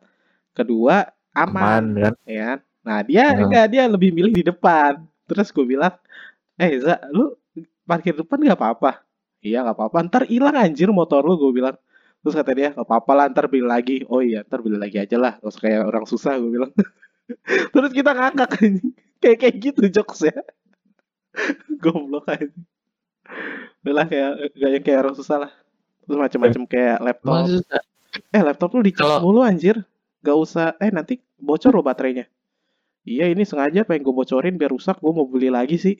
kedua 0.57 1.09
aman, 1.37 1.83
Aman 1.93 2.01
kan? 2.01 2.13
ya 2.27 2.43
kan? 2.55 2.59
Nah, 2.87 2.99
dia 3.07 3.23
Ya. 3.31 3.37
enggak 3.39 3.65
dia 3.73 3.83
lebih 3.89 4.11
milih 4.15 4.33
di 4.35 4.43
depan. 4.47 5.01
Terus 5.29 5.49
gue 5.55 5.65
bilang, 5.67 5.95
"Eh, 6.61 6.77
Za, 6.83 6.99
lu 7.13 7.35
parkir 7.87 8.15
depan 8.17 8.39
nggak 8.41 8.59
apa-apa?" 8.59 8.91
"Iya, 9.45 9.63
nggak 9.65 9.77
apa-apa. 9.79 9.97
Ntar 10.09 10.23
hilang 10.31 10.55
anjir 10.57 10.89
motor 10.93 11.21
lu," 11.27 11.35
gue 11.41 11.51
bilang. 11.63 11.75
Terus 12.23 12.35
kata 12.37 12.51
dia, 12.57 12.69
"Nggak 12.75 12.87
apa-apa 12.87 13.11
lah, 13.17 13.25
ntar 13.33 13.45
beli 13.51 13.65
lagi." 13.65 13.97
"Oh 14.11 14.21
iya, 14.23 14.43
ntar 14.47 14.61
beli 14.65 14.77
lagi 14.81 14.97
aja 15.01 15.17
lah." 15.21 15.33
Terus 15.41 15.57
kayak 15.61 15.81
orang 15.89 16.05
susah 16.09 16.35
gue 16.41 16.51
bilang. 16.53 16.71
Terus 17.73 17.91
kita 17.93 18.11
ngakak. 18.15 18.49
Kayak 19.21 19.37
kayak 19.37 19.55
gitu 19.61 19.81
jokes 19.93 20.25
ya. 20.27 20.35
Goblok 21.79 22.25
aja. 22.27 22.49
Udah 23.81 23.93
lah 23.93 24.05
kayak 24.09 24.31
gak 24.57 24.69
yang 24.73 24.83
kayak 24.83 24.99
orang 25.05 25.15
susah 25.15 25.37
lah. 25.47 25.51
Terus 26.05 26.17
macam-macam 26.19 26.61
kayak 26.67 26.97
laptop. 26.99 27.33
Maksudnya 27.45 27.79
Eh 28.35 28.41
laptop 28.43 28.69
lu 28.75 28.81
dicas 28.83 29.05
Kalau- 29.07 29.23
mulu 29.23 29.41
anjir. 29.45 29.85
Gak 30.21 30.37
usah. 30.37 30.75
Eh 30.81 30.91
nanti 30.91 31.21
bocor 31.39 31.71
lo 31.73 31.81
baterainya. 31.81 32.25
Iya 33.01 33.33
ini 33.33 33.41
sengaja 33.47 33.81
pengen 33.87 34.05
gue 34.05 34.13
bocorin 34.13 34.57
biar 34.59 34.69
rusak. 34.73 34.99
Gue 35.01 35.13
mau 35.15 35.25
beli 35.25 35.49
lagi 35.49 35.77
sih. 35.79 35.95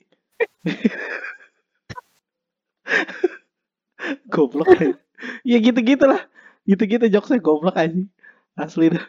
goblok 4.32 4.68
aja. 4.76 4.94
Ya 5.46 5.58
gitu-gitu 5.62 6.04
lah. 6.06 6.26
Gitu-gitu 6.66 7.06
jokesnya 7.10 7.38
goblok 7.42 7.76
aja. 7.78 8.02
Asli 8.58 8.92
dah. 8.92 9.04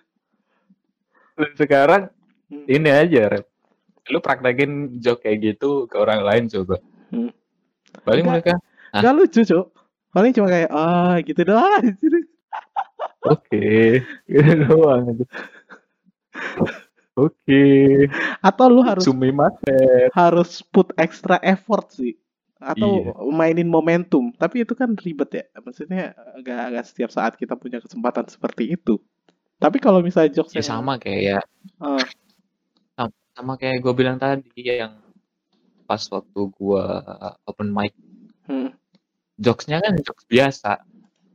Dan 1.36 1.52
sekarang 1.56 2.04
Hmm. 2.44 2.70
ini 2.70 2.86
aja 2.86 3.34
Rep. 3.34 3.46
Lu 4.12 4.20
praktekin 4.20 5.00
jok 5.00 5.24
kayak 5.24 5.40
gitu 5.42 5.88
ke 5.90 5.96
orang 5.98 6.22
lain 6.22 6.44
coba. 6.46 6.78
Hmm. 7.10 7.32
Paling 8.04 8.28
Enggak. 8.28 8.44
mereka 8.46 8.54
Hah? 8.94 9.02
Gak 9.02 9.14
lucu 9.16 9.42
cok. 9.42 9.66
Paling 10.12 10.32
cuma 10.38 10.48
kayak 10.52 10.70
ah 10.70 11.18
gitu 11.24 11.42
doang 11.42 11.74
anjir. 11.82 12.14
oke 13.26 13.66
gitu 14.30 14.52
doang. 14.62 15.18
Oke, 17.14 17.62
Atau 18.42 18.74
lu 18.74 18.82
harus 18.82 19.06
harus 20.14 20.52
put 20.66 20.90
extra 20.98 21.38
effort 21.42 21.94
sih 21.94 22.18
atau 22.58 23.12
Iya. 23.12 23.12
mainin 23.28 23.68
momentum 23.68 24.32
tapi 24.34 24.64
itu 24.64 24.72
kan 24.72 24.96
ribet 24.96 25.30
ya 25.36 25.46
maksudnya 25.60 26.16
agak 26.32 26.60
agak 26.72 26.84
setiap 26.88 27.12
saat 27.12 27.36
kita 27.36 27.60
punya 27.60 27.84
kesempatan 27.84 28.24
seperti 28.32 28.72
itu 28.72 29.04
tapi 29.64 29.80
kalau 29.80 30.04
misalnya 30.04 30.36
jokes 30.36 30.52
Ya 30.52 30.60
yang 30.60 30.84
sama 30.84 31.00
kayak 31.00 31.40
eh, 31.80 32.06
sama 33.32 33.56
kayak 33.56 33.80
gue 33.80 33.94
bilang 33.96 34.20
tadi 34.20 34.52
yang 34.60 35.00
pas 35.88 36.04
waktu 36.12 36.40
gue 36.52 36.86
open 37.48 37.72
mic. 37.72 37.96
Hmm, 38.44 38.76
jokesnya 39.40 39.80
kan 39.80 39.96
jokes 40.04 40.28
biasa. 40.28 40.84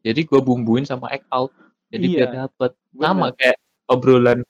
Jadi 0.05 0.21
gue 0.29 0.41
bumbuin 0.45 0.85
sama 0.85 1.09
act 1.09 1.25
out 1.33 1.51
jadi 1.89 2.05
Iya, 2.05 2.17
biar 2.17 2.31
dapet. 2.47 2.71
Bener. 2.93 3.05
sama 3.09 3.27
kayak 3.35 3.59
obrolan 3.89 4.41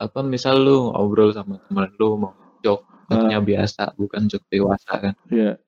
apa 0.00 0.18
misal 0.26 0.58
lu 0.58 0.90
ngobrol 0.90 1.30
sama 1.30 1.62
temen 1.62 1.86
lu 1.94 2.18
mau 2.18 2.34
jok 2.64 2.82
joknya 3.06 3.38
biasa 3.38 3.94
bukan 3.94 4.26
jok 4.26 4.42
dewasa 4.50 4.92
kan. 4.98 5.14
Iya. 5.30 5.60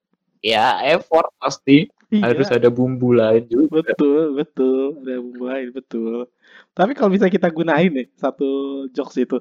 ya 0.44 0.82
effort 0.90 1.30
pasti 1.40 1.88
Iya, 2.12 2.30
harus 2.30 2.48
ada 2.52 2.68
bumbu 2.68 3.16
lain 3.16 3.48
juga. 3.48 3.84
Betul 3.84 4.36
betul. 4.36 5.00
Ada 5.04 5.20
bumbu 5.20 5.44
lain 5.48 5.68
betul. 5.72 6.28
Tapi 6.74 6.92
kalau 6.96 7.10
bisa 7.12 7.30
kita 7.30 7.48
gunain 7.48 7.92
nih 7.92 8.06
satu 8.18 8.48
jokes 8.92 9.16
itu. 9.20 9.38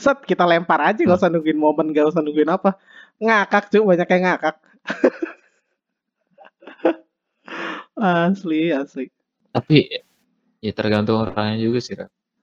Set 0.00 0.24
kita 0.24 0.48
lempar 0.48 0.80
aja 0.80 0.96
gak 0.96 1.20
usah 1.20 1.28
nungguin 1.28 1.60
momen 1.60 1.92
gak 1.92 2.08
usah 2.08 2.24
nungguin 2.24 2.48
apa. 2.48 2.80
Ngakak 3.20 3.68
cuy 3.68 3.84
banyak 3.84 4.08
yang 4.08 4.22
ngakak. 4.32 4.56
Asli 8.00 8.72
asli. 8.72 9.12
Tapi 9.52 10.00
ya 10.64 10.72
tergantung 10.72 11.20
orangnya 11.20 11.60
juga 11.60 11.78
sih 11.84 11.96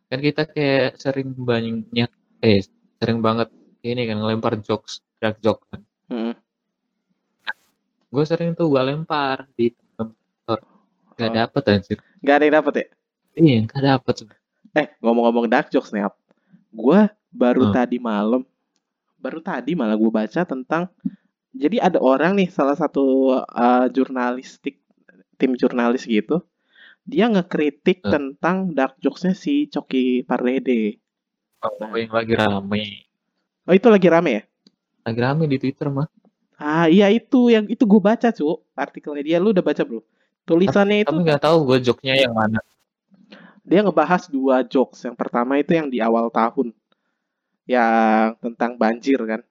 kan 0.08 0.20
kita 0.24 0.48
kayak 0.48 0.96
sering 1.02 1.36
banyak 1.36 2.10
eh 2.42 2.64
sering 2.98 3.20
banget 3.20 3.52
ini 3.84 4.08
kan 4.08 4.18
ngelempar 4.22 4.60
jokes 4.64 5.04
dark 5.20 5.42
joke 5.42 5.64
kan. 5.72 5.82
Gue 8.14 8.24
sering 8.30 8.52
tuh 8.58 8.68
gue 8.72 8.82
lempar 8.88 9.38
di 9.58 9.72
kantor 9.96 10.60
nggak 11.18 11.32
Oh. 11.32 11.36
dapet 11.40 11.64
anjir 11.74 12.00
Gak 12.26 12.36
ada 12.40 12.44
yang 12.48 12.56
dapet 12.62 12.74
ya 12.82 12.86
iya 13.38 13.58
nggak 13.66 13.84
dapet 13.84 14.16
Eh, 14.78 14.88
ngomong-ngomong 15.02 15.50
dark 15.50 15.74
jokes 15.74 15.90
nih. 15.90 16.06
Gua 16.70 17.10
baru 17.34 17.66
Hmm. 17.66 17.74
tadi 17.74 17.98
malam, 17.98 18.46
baru 19.18 19.40
tadi 19.42 19.74
malah 19.74 19.98
gue 19.98 20.12
baca 20.14 20.42
tentang, 20.46 20.84
jadi 21.56 21.78
ada 21.88 22.00
orang 22.02 22.38
nih, 22.38 22.50
salah 22.54 22.78
satu 22.78 23.34
uh, 23.42 23.86
jurnalistik, 23.90 24.78
tim 25.40 25.58
jurnalis 25.58 26.06
gitu, 26.06 26.46
dia 27.08 27.26
ngekritik 27.32 28.06
Hmm. 28.06 28.14
tentang 28.14 28.58
dark 28.78 29.00
jokesnya 29.02 29.34
si 29.34 29.68
Coki 29.74 30.22
Pardede. 30.28 31.02
oh, 31.66 31.96
yang 31.98 32.14
lagi 32.14 32.34
rame 32.38 32.84
Oh, 33.68 33.74
itu 33.76 33.88
lagi 33.92 34.08
rame 34.08 34.32
ya? 34.38 34.42
lagi 35.06 35.20
rame 35.24 35.44
di 35.52 35.58
twitter 35.62 35.88
mah 35.90 36.08
Ah, 36.58 36.90
iya 36.90 37.08
itu, 37.14 37.54
yang 37.54 37.66
itu 37.70 37.84
gue 37.86 38.02
baca, 38.02 38.28
cu. 38.34 38.62
Artikelnya 38.74 39.24
dia, 39.26 39.38
lu 39.38 39.54
udah 39.54 39.62
baca 39.62 39.84
belum? 39.86 40.04
Tulisannya 40.48 41.06
itu, 41.06 41.10
tapi 41.12 41.22
nggak 41.28 41.44
tahu 41.44 41.58
gue 41.70 41.78
joknya 41.84 42.14
yang 42.24 42.34
mana 42.34 42.60
dia 43.68 43.84
ngebahas 43.84 44.32
dua 44.32 44.64
jokes. 44.64 45.04
Yang 45.04 45.16
pertama 45.20 45.60
itu 45.60 45.76
yang 45.76 45.92
di 45.92 46.00
awal 46.00 46.32
tahun, 46.32 46.72
yang 47.68 48.40
tentang 48.40 48.80
banjir 48.80 49.20
kan, 49.28 49.42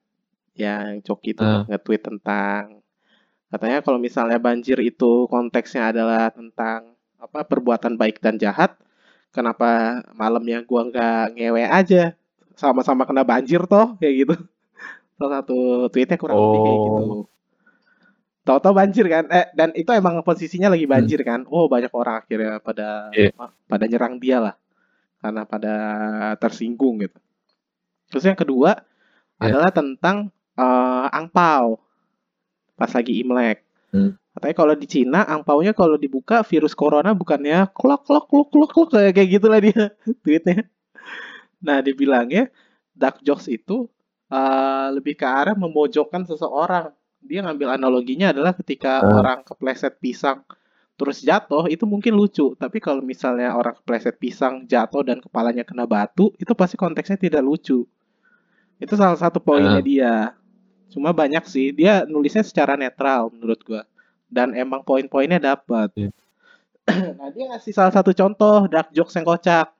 yang 0.56 1.04
Coki 1.04 1.36
itu 1.36 1.44
Hmm. 1.44 1.68
nge-tweet 1.68 2.02
tentang 2.02 2.80
katanya 3.52 3.78
kalau 3.84 4.00
misalnya 4.00 4.38
banjir 4.42 4.78
itu 4.82 5.28
konteksnya 5.30 5.92
adalah 5.94 6.32
tentang 6.34 6.96
apa 7.20 7.44
perbuatan 7.46 7.94
baik 8.00 8.18
dan 8.24 8.36
jahat, 8.40 8.74
kenapa 9.36 10.00
malamnya 10.16 10.64
gua 10.64 10.88
nggak 10.88 11.36
ngewe 11.36 11.64
aja 11.68 12.16
sama-sama 12.56 13.04
kena 13.04 13.22
banjir 13.24 13.62
toh 13.68 14.00
kayak 14.00 14.14
gitu 14.24 14.34
salah 15.16 15.40
satu 15.42 15.88
tweetnya 15.90 16.16
kurang 16.20 16.38
lebih 16.38 16.60
kayak 16.60 16.78
gitu. 16.80 17.00
Oh, 17.00 17.24
tahu-tahu 18.46 18.74
banjir 18.76 19.06
kan? 19.08 19.24
Eh 19.32 19.46
dan 19.56 19.72
itu 19.74 19.90
emang 19.90 20.20
posisinya 20.22 20.68
lagi 20.70 20.86
banjir 20.86 21.20
kan? 21.26 21.44
Oh 21.50 21.66
banyak 21.66 21.90
orang 21.90 22.22
akhirnya 22.22 22.60
pada 22.62 23.10
Iya. 23.12 23.32
pada 23.66 23.84
nyerang 23.88 24.20
dia 24.22 24.38
lah. 24.38 24.54
Karena 25.18 25.42
pada 25.48 25.74
tersinggung 26.38 27.02
gitu. 27.02 27.18
Terus 28.12 28.24
yang 28.28 28.38
kedua 28.38 28.78
Iya. 29.40 29.50
adalah 29.50 29.70
tentang 29.74 30.16
eh, 30.56 31.06
angpau 31.12 31.80
pas 32.76 32.88
lagi 32.92 33.20
imlek. 33.20 33.64
Hmm. 33.86 34.18
katanya 34.36 34.56
kalau 34.58 34.74
di 34.76 34.84
Cina 34.84 35.24
angpaunya 35.24 35.72
kalau 35.72 35.96
dibuka 35.96 36.44
virus 36.44 36.76
corona 36.76 37.16
bukannya 37.16 37.72
klok 37.72 38.04
klok 38.04 38.28
klok 38.28 38.48
klok 38.52 38.70
klok 38.74 38.88
kayak 38.92 39.12
kayak 39.16 39.28
gitulah 39.40 39.60
dia 39.62 39.82
tweetnya. 40.26 40.68
Nah 41.64 41.80
dibilangnya 41.80 42.52
dark 42.92 43.24
jokes 43.24 43.48
itu 43.48 43.88
eh, 44.28 44.88
lebih 44.92 45.14
ke 45.14 45.26
arah 45.26 45.54
memojokkan 45.54 46.26
seseorang. 46.26 46.90
Dia 47.22 47.42
ngambil 47.42 47.74
analoginya 47.74 48.30
adalah 48.30 48.54
ketika 48.54 49.02
Ah. 49.02 49.18
orang 49.18 49.42
kepleset 49.42 49.98
pisang 49.98 50.42
terus 50.96 51.20
jatuh 51.20 51.68
itu 51.68 51.84
mungkin 51.84 52.16
lucu. 52.16 52.54
Tapi 52.56 52.78
kalau 52.80 53.04
misalnya 53.04 53.52
orang 53.52 53.76
kepleset 53.82 54.16
pisang 54.16 54.64
jatuh 54.64 55.04
dan 55.04 55.20
kepalanya 55.20 55.60
kena 55.66 55.84
batu 55.84 56.32
itu 56.38 56.52
pasti 56.56 56.78
konteksnya 56.78 57.18
tidak 57.20 57.42
lucu. 57.44 57.84
Itu 58.80 58.94
salah 58.96 59.18
satu 59.18 59.38
poinnya 59.38 59.80
Ah. 59.80 59.84
dia. 59.84 60.14
Cuma 60.88 61.12
banyak 61.12 61.44
sih. 61.44 61.74
Dia 61.74 62.06
nulisnya 62.08 62.40
secara 62.46 62.78
netral 62.78 63.28
menurut 63.34 63.60
gua. 63.60 63.82
Dan 64.26 64.56
emang 64.56 64.82
poin-poinnya 64.82 65.38
dapat 65.38 65.90
Iya. 65.94 66.10
nah 67.18 67.28
dia 67.34 67.44
ngasih 67.50 67.72
salah 67.74 67.90
satu 67.90 68.14
contoh 68.14 68.64
dark 68.70 68.94
jokes 68.94 69.14
yang 69.18 69.26
kocak 69.26 69.74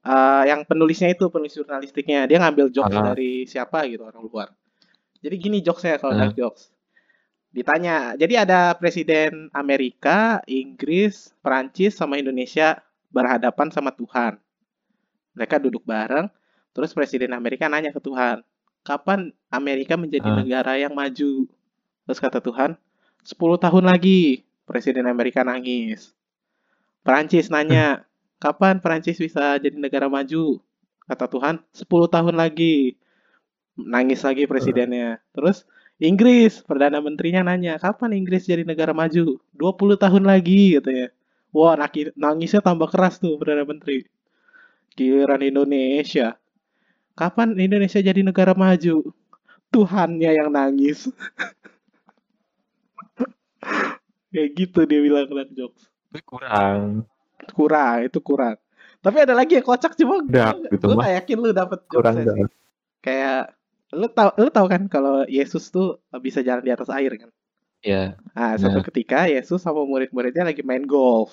Eh, 0.00 0.42
yang 0.48 0.64
penulisnya 0.64 1.12
itu 1.12 1.28
penulis 1.28 1.52
jurnalistiknya. 1.52 2.24
Dia 2.24 2.40
ngambil 2.40 2.72
jokes 2.72 2.96
Ah. 2.96 3.12
dari 3.12 3.44
siapa 3.44 3.84
gitu 3.84 4.08
orang 4.08 4.24
luar. 4.24 4.48
Jadi 5.20 5.36
gini 5.36 5.58
jokesnya 5.60 6.00
kalau 6.00 6.16
Ah. 6.16 6.24
dark 6.24 6.40
jokes. 6.40 6.72
Ditanya 7.52 8.16
jadi 8.16 8.48
ada 8.48 8.72
presiden 8.78 9.52
Amerika 9.52 10.40
Inggris 10.48 11.34
Perancis 11.44 11.98
sama 11.98 12.16
Indonesia 12.16 12.80
berhadapan 13.12 13.68
sama 13.68 13.92
Tuhan? 13.92 14.40
Mereka 15.36 15.60
duduk 15.60 15.84
bareng 15.84 16.32
terus 16.72 16.94
presiden 16.96 17.34
Amerika 17.36 17.68
nanya 17.68 17.92
ke 17.92 18.00
Tuhan 18.00 18.40
kapan 18.80 19.34
Amerika 19.52 20.00
menjadi 20.00 20.24
Ah. 20.30 20.36
negara 20.40 20.80
yang 20.80 20.96
maju? 20.96 21.44
Terus 22.08 22.18
kata 22.22 22.40
Tuhan 22.40 22.78
10 23.20 23.60
tahun 23.60 23.84
lagi. 23.84 24.48
Presiden 24.64 25.04
Amerika 25.10 25.44
nangis. 25.44 26.14
Perancis 27.02 27.50
nanya 27.50 28.06
kapan 28.40 28.80
Perancis 28.80 29.20
bisa 29.20 29.60
jadi 29.60 29.76
negara 29.76 30.08
maju? 30.08 30.58
Kata 31.06 31.28
Tuhan 31.28 31.60
10 31.76 31.86
tahun 32.08 32.34
lagi. 32.34 32.96
Nangis 33.76 34.24
lagi 34.24 34.48
presidennya. 34.48 35.20
Terus 35.36 35.68
Inggris 36.00 36.64
perdana 36.64 37.04
menterinya 37.04 37.44
nanya 37.44 37.76
kapan 37.76 38.16
Inggris 38.16 38.48
jadi 38.48 38.64
negara 38.64 38.96
maju? 38.96 39.36
20 39.52 40.00
tahun 40.00 40.24
lagi 40.24 40.80
katanya. 40.80 41.12
Wah 41.52 41.76
nangisnya 42.16 42.64
tambah 42.64 42.88
keras 42.88 43.20
tuh 43.20 43.36
perdana 43.36 43.68
menteri. 43.68 44.08
Giliran 44.96 45.44
Indonesia. 45.44 46.40
Kapan 47.12 47.52
Indonesia 47.60 48.00
jadi 48.00 48.24
negara 48.24 48.56
maju? 48.56 49.12
Tuhannya 49.70 50.30
yang 50.34 50.50
nangis. 50.50 51.06
Kayak 54.32 54.48
gitu 54.56 54.86
dia 54.86 55.00
bilang 55.04 55.28
dark 55.28 55.50
jokes. 55.52 55.90
Kurang. 56.24 57.04
Kurang 57.50 58.04
itu 58.04 58.18
kurang 58.20 58.56
tapi 59.00 59.16
ada 59.20 59.32
lagi 59.32 59.56
yang 59.56 59.64
kocak 59.64 59.96
cuma 59.96 60.20
Dark 60.24 60.60
gitu 60.68 60.84
gue 60.84 60.96
gak 60.96 61.14
yakin 61.24 61.36
lu 61.40 61.50
dapet 61.50 61.78
Kurang 61.88 62.16
dark. 62.20 62.50
kayak 63.00 63.56
lu 63.90 64.06
tau 64.06 64.30
lu 64.36 64.48
tau 64.48 64.66
kan 64.66 64.86
kalau 64.86 65.24
Yesus 65.24 65.68
tuh 65.68 65.98
bisa 66.18 66.40
jalan 66.40 66.60
di 66.60 66.70
atas 66.70 66.88
air 66.90 67.16
kan 67.16 67.30
Ya. 67.80 68.12
Nah, 68.36 68.60
suatu 68.60 68.76
Nah. 68.76 68.84
ketika 68.84 69.24
Yesus 69.24 69.64
sama 69.64 69.80
murid-muridnya 69.88 70.44
lagi 70.44 70.60
main 70.60 70.84
golf. 70.84 71.32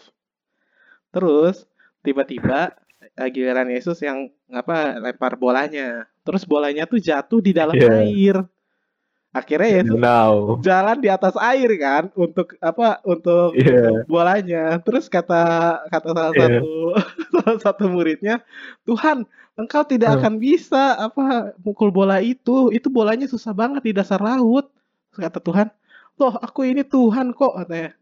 Terus 1.12 1.68
tiba-tiba 2.00 2.72
eh, 3.14 3.28
giliran 3.28 3.68
Yesus 3.68 4.00
yang 4.00 4.32
apa 4.48 4.96
lempar 4.96 5.36
bolanya. 5.36 6.08
Terus 6.24 6.48
bolanya 6.48 6.88
tuh 6.88 7.04
jatuh 7.04 7.44
di 7.44 7.52
dalam 7.52 7.76
Iya. 7.76 7.92
air. 8.00 8.36
Akhirnya 9.38 9.70
Yesus 9.80 9.98
Now. 9.98 10.58
jalan 10.60 10.98
di 10.98 11.08
atas 11.08 11.38
air 11.38 11.70
kan 11.78 12.10
untuk 12.18 12.58
apa 12.58 12.98
untuk 13.06 13.54
Iya. 13.54 14.04
bolanya. 14.06 14.82
Terus 14.82 15.06
kata 15.08 15.44
kata 15.88 16.08
salah 16.12 16.34
Iya. 16.34 16.42
satu 16.58 16.70
salah 17.38 17.58
satu 17.62 17.84
muridnya, 17.86 18.42
"Tuhan, 18.84 19.24
engkau 19.54 19.86
tidak 19.86 20.10
Hmm. 20.10 20.18
akan 20.20 20.34
bisa 20.42 20.98
apa 20.98 21.54
mukul 21.62 21.94
bola 21.94 22.18
itu. 22.20 22.74
Itu 22.74 22.90
bolanya 22.90 23.30
susah 23.30 23.54
banget 23.54 23.86
di 23.86 23.94
dasar 23.94 24.18
laut." 24.20 24.74
Terus 25.14 25.20
kata 25.24 25.40
Tuhan, 25.40 25.68
"Loh, 26.18 26.34
aku 26.36 26.66
ini 26.66 26.82
Tuhan 26.82 27.32
kok," 27.32 27.54
katanya. 27.58 27.94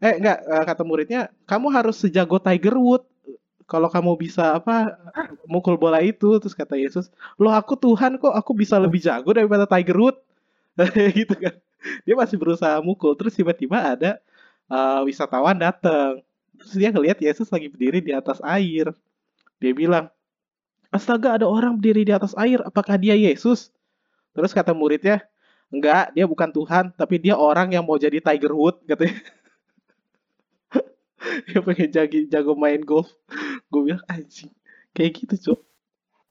Eh, 0.00 0.16
enggak, 0.16 0.38
eh, 0.42 0.64
kata 0.64 0.82
muridnya, 0.82 1.20
"Kamu 1.44 1.68
harus 1.68 2.00
sejago 2.00 2.40
Tiger 2.40 2.72
Woods 2.74 3.04
kalau 3.64 3.86
kamu 3.86 4.16
bisa 4.16 4.56
apa 4.56 4.96
mukul 5.44 5.76
bola 5.76 6.00
itu." 6.00 6.40
Terus 6.40 6.56
kata 6.56 6.74
Yesus, 6.74 7.12
"Loh, 7.36 7.52
aku 7.52 7.76
Tuhan 7.76 8.16
kok, 8.16 8.32
aku 8.32 8.56
bisa 8.56 8.80
lebih 8.80 8.98
jago 8.98 9.30
daripada 9.30 9.68
Tiger 9.68 9.98
Woods." 10.00 10.20
gitu 11.18 11.34
kan. 11.36 11.54
Dia 12.04 12.14
masih 12.14 12.36
berusaha 12.36 12.76
mukul. 12.84 13.16
Terus 13.16 13.34
tiba-tiba 13.36 13.78
ada 13.80 14.20
eh, 14.70 15.00
wisatawan 15.06 15.56
datang. 15.56 16.22
Terus 16.60 16.74
dia 16.76 16.88
ngelihat 16.92 17.18
Yesus 17.20 17.48
lagi 17.48 17.72
berdiri 17.72 18.04
di 18.04 18.12
atas 18.12 18.38
air. 18.44 18.92
Dia 19.60 19.72
bilang, 19.72 20.08
Astaga 20.90 21.38
ada 21.38 21.46
orang 21.46 21.78
berdiri 21.78 22.02
di 22.02 22.10
atas 22.10 22.34
air, 22.34 22.58
apakah 22.66 22.98
dia 22.98 23.14
Yesus? 23.14 23.70
Terus 24.34 24.50
kata 24.50 24.74
muridnya, 24.74 25.22
enggak, 25.70 26.10
dia 26.18 26.26
bukan 26.26 26.50
Tuhan, 26.50 26.90
tapi 26.98 27.22
dia 27.22 27.38
orang 27.38 27.70
yang 27.70 27.86
mau 27.86 27.94
jadi 27.94 28.18
Tiger 28.18 28.50
Wood, 28.50 28.82
katanya. 28.90 29.14
dia 31.46 31.62
pengen 31.62 31.88
jago, 31.94 32.18
jago 32.26 32.52
main 32.58 32.82
golf. 32.82 33.06
Gue 33.70 33.94
bilang, 33.94 34.02
anjing, 34.10 34.50
kayak 34.90 35.14
gitu, 35.14 35.34
Cok. 35.54 35.69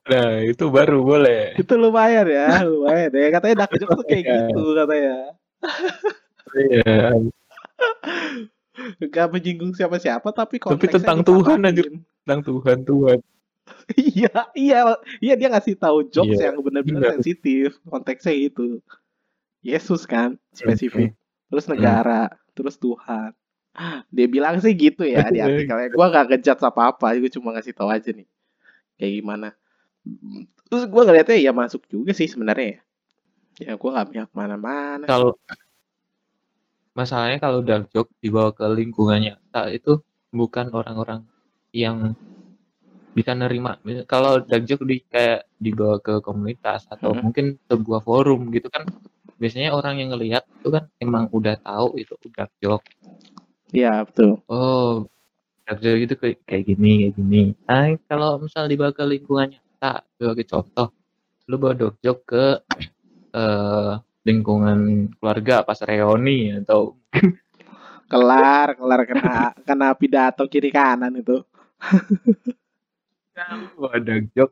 Nah, 0.10 0.42
itu 0.42 0.66
baru 0.68 1.06
boleh. 1.06 1.54
Itu 1.54 1.78
lumayan 1.78 2.26
ya, 2.26 2.66
lumayan 2.66 3.12
ya. 3.14 3.28
Katanya 3.30 3.56
dark 3.66 3.72
jokes 3.78 3.94
tuh 3.94 4.06
kayak 4.06 4.24
Iya. 4.26 4.34
gitu, 4.50 4.64
katanya. 4.74 5.16
Iya. 6.58 6.96
Gak 9.12 9.28
menyinggung 9.30 9.76
siapa-siapa, 9.76 10.32
tapi 10.32 10.58
Tapi 10.58 10.66
konteksnya 10.66 10.98
tentang 11.04 11.20
Tuhan, 11.22 11.60
anjir. 11.62 11.86
Tentang 12.26 12.42
Tuhan, 12.42 12.78
Tuhan. 12.88 13.20
Iya, 13.94 14.34
iya, 14.58 14.80
iya 15.22 15.34
dia 15.38 15.50
ngasih 15.54 15.78
tahu 15.78 16.10
jokes 16.10 16.42
Iya, 16.42 16.50
yang 16.50 16.66
benar-benar 16.66 17.02
benar. 17.06 17.14
sensitif. 17.22 17.78
Konteksnya 17.86 18.34
itu. 18.34 18.82
Yesus 19.62 20.10
kan, 20.10 20.40
spesifik. 20.56 21.14
Terus 21.52 21.70
negara, 21.70 22.34
terus 22.58 22.80
Tuhan. 22.82 23.36
Dia 24.10 24.26
bilang 24.26 24.58
sih 24.58 24.74
gitu 24.74 25.06
ya 25.06 25.28
di 25.30 25.38
Iya. 25.38 25.46
artikelnya. 25.54 25.88
Gua 25.94 26.08
gak 26.10 26.34
ngejat 26.34 26.58
apa-apa, 26.58 27.14
gue 27.20 27.30
cuma 27.30 27.54
ngasih 27.54 27.78
tahu 27.78 27.94
aja 27.94 28.10
nih. 28.10 28.26
Kayak 28.98 29.14
gimana. 29.22 29.48
Terus 30.70 30.84
gua 30.86 31.04
ngeliatnya 31.10 31.38
ya 31.42 31.52
masuk 31.52 31.86
juga 31.90 32.12
sih 32.14 32.30
sebenarnya 32.30 32.68
ya. 32.78 32.80
Ya 33.60 33.74
gua 33.76 33.90
gak 34.02 34.10
pihak 34.14 34.30
mana-mana. 34.32 35.06
Kalau 35.10 35.36
masalahnya 36.94 37.40
kalau 37.40 37.60
dark 37.64 37.88
joke 37.96 38.12
dibawa 38.20 38.52
ke 38.52 38.66
lingkungan 38.68 39.20
nyata 39.24 39.72
itu 39.72 40.04
bukan 40.30 40.68
orang-orang 40.74 41.24
yang 41.72 42.14
bisa 43.16 43.34
nerima. 43.34 43.80
Kalau 44.06 44.44
dark 44.44 44.64
joke 44.70 44.86
di 44.86 45.02
kayak 45.08 45.50
dibawa 45.58 45.98
ke 46.00 46.22
komunitas 46.22 46.86
atau 46.88 47.16
Mhm. 47.16 47.22
mungkin 47.26 47.46
sebuah 47.68 48.02
forum 48.06 48.54
gitu 48.54 48.70
kan 48.70 48.86
biasanya 49.40 49.72
orang 49.72 50.04
yang 50.04 50.12
ngelihat 50.14 50.44
itu 50.60 50.70
kan 50.70 50.88
emang 51.00 51.32
udah 51.32 51.56
tahu 51.60 51.96
itu 51.98 52.14
dark 52.36 52.52
joke. 52.60 52.86
Iya, 53.72 54.04
betul. 54.04 54.42
Oh, 54.50 55.06
dark 55.64 55.80
joke 55.80 56.02
itu 56.04 56.16
kayak, 56.18 56.38
kayak 56.44 56.64
gini, 56.68 56.92
kayak 57.06 57.14
gini. 57.16 57.42
Nah, 57.70 57.96
kalau 58.10 58.42
misal 58.42 58.68
dibawa 58.68 58.92
ke 58.92 59.04
lingkungan 59.06 59.56
nyata, 59.80 60.04
sebagai 60.20 60.44
contoh, 60.44 60.88
lu 61.48 61.56
bawa 61.56 61.72
dark 61.72 61.96
joke 62.04 62.24
ke 62.28 62.46
eh, 63.32 63.94
lingkungan 64.28 65.08
keluarga 65.16 65.64
pas 65.64 65.80
reuni 65.88 66.52
atau 66.60 67.00
Kelar, 68.12 68.76
kelar 68.76 69.02
kena 69.08 69.56
kena 69.64 69.88
pidato 69.96 70.44
kiri 70.52 70.68
kanan 70.74 71.16
itu. 71.16 71.40
bawa 73.80 73.96
dark 74.04 74.28
joke 74.36 74.52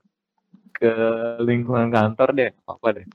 ke 0.71 0.91
lingkungan 1.43 1.91
kantor 1.91 2.29
deh, 2.31 2.51
apa 2.63 2.87
deh. 2.95 3.05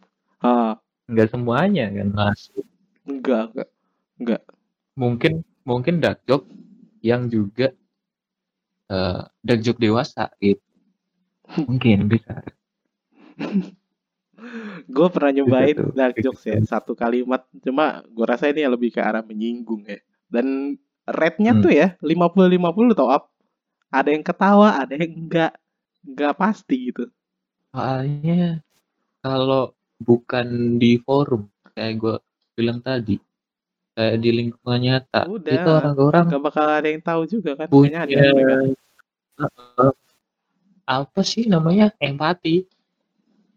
Ah, 0.44 0.76
Enggak 1.08 1.32
semuanya 1.32 1.88
kan 1.88 2.08
masuk. 2.12 2.64
enggak, 3.08 3.44
enggak. 3.56 3.68
Enggak. 4.20 4.42
Mungkin 5.00 5.32
mungkin 5.64 5.94
dark 6.04 6.20
joke 6.28 6.44
yang 7.00 7.32
juga 7.32 7.72
eh 8.92 9.56
joke 9.64 9.80
dewasa 9.80 10.28
gitu. 10.44 10.71
Mungkin 11.56 12.08
bisa. 12.08 12.40
Gue 14.90 15.08
pernah 15.12 15.30
nyobain 15.30 15.76
tuh, 15.76 15.94
dark 15.94 16.18
jokes 16.18 16.42
ya 16.48 16.58
satu 16.66 16.98
kalimat 16.98 17.46
cuma 17.62 18.02
gue 18.10 18.26
rasa 18.26 18.50
ini 18.50 18.66
lebih 18.66 18.90
ke 18.90 18.98
arah 18.98 19.22
menyinggung 19.22 19.86
ya 19.86 20.02
dan 20.26 20.74
rate-nya 21.06 21.54
Hmm. 21.54 21.62
tuh 21.62 21.72
ya 21.72 21.88
50-50 22.02 22.90
tau 22.96 23.06
up 23.06 23.30
ada 23.92 24.10
yang 24.10 24.24
ketawa 24.26 24.82
ada 24.82 24.98
yang 24.98 25.14
enggak 25.14 25.52
enggak 26.02 26.34
pasti 26.34 26.90
gitu 26.90 27.06
soalnya 27.70 28.58
kalau 29.22 29.70
bukan 30.02 30.80
di 30.82 30.98
forum 30.98 31.46
kayak 31.78 32.02
gue 32.02 32.16
bilang 32.58 32.82
tadi 32.82 33.22
kayak 33.94 34.16
di 34.18 34.30
lingkungan 34.42 34.80
nyata 34.82 35.28
Udah, 35.30 35.54
itu 35.54 35.70
orang-orang 35.70 36.24
Gak 36.34 36.42
bakal 36.42 36.66
ada 36.66 36.88
yang 36.90 37.02
tahu 37.04 37.22
juga 37.30 37.54
kan. 37.54 37.68
punya 37.70 38.02
Kayaknya 38.08 38.26
ada 38.26 38.34
juga. 38.34 38.54
apa 40.86 41.20
sih 41.22 41.46
namanya 41.46 41.94
empati 41.98 42.66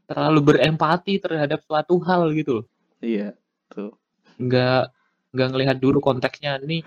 terlalu 0.05 0.53
berempati 0.53 1.17
terhadap 1.17 1.65
suatu 1.65 1.97
hal 2.05 2.29
gitu 2.37 2.61
loh 2.61 2.65
Iya, 3.01 3.33
tuh. 3.69 3.93
nggak 4.39 4.81
nggak 5.35 5.47
ngelihat 5.51 5.77
dulu 5.81 5.99
konteksnya 5.99 6.57
nih 6.63 6.81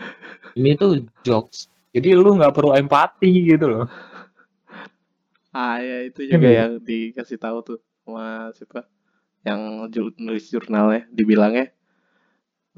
ini 0.56 0.70
tuh 0.78 1.04
jokes 1.26 1.68
jadi 1.92 2.14
lu 2.16 2.36
nggak 2.38 2.54
perlu 2.54 2.72
empati 2.76 3.30
gitu 3.52 3.66
loh 3.68 3.86
Ah 5.48 5.80
ya 5.80 6.04
itu 6.04 6.28
juga 6.28 6.48
gitu. 6.48 6.58
yang 6.60 6.72
dikasih 6.84 7.38
tahu 7.40 7.58
tuh 7.64 7.78
sama 8.04 8.52
siapa 8.54 8.84
yang 9.48 9.88
jul- 9.88 10.14
nulis 10.20 10.44
jurnalnya 10.52 11.08
dibilangnya 11.08 11.72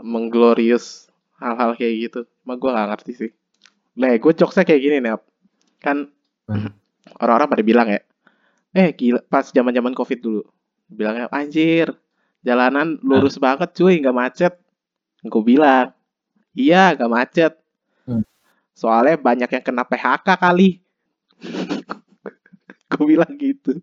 mengglorious 0.01 1.11
hal-hal 1.43 1.77
kayak 1.77 2.09
gitu. 2.09 2.21
Cuma 2.45 2.57
gue 2.57 2.71
gak 2.73 2.89
ngerti 2.95 3.13
sih. 3.17 3.31
Nah, 4.01 4.15
gue 4.17 4.33
jokesnya 4.33 4.65
kayak 4.65 4.81
gini 4.81 4.97
nih, 5.03 5.13
Ap. 5.13 5.23
kan 5.81 6.09
Hmm. 6.49 6.73
Orang-orang 7.21 7.49
pada 7.51 7.65
bilang 7.65 7.89
ya, 7.89 8.01
eh 8.77 8.91
gila 8.95 9.21
pas 9.27 9.47
zaman-zaman 9.49 9.93
covid 9.97 10.19
dulu, 10.21 10.43
bilangnya 10.91 11.27
anjir 11.33 11.95
jalanan 12.41 12.97
lurus 13.05 13.37
banget 13.37 13.73
cuy, 13.77 14.01
nggak 14.01 14.17
macet. 14.17 14.55
Gue 15.25 15.43
bilang, 15.45 15.93
iya 16.57 16.97
nggak 16.97 17.13
macet. 17.13 17.53
Hmm. 18.09 18.25
Soalnya 18.73 19.21
banyak 19.21 19.51
yang 19.53 19.65
kena 19.65 19.85
PHK 19.85 20.29
kali. 20.41 20.81
gue 22.91 23.05
bilang 23.05 23.33
gitu. 23.37 23.81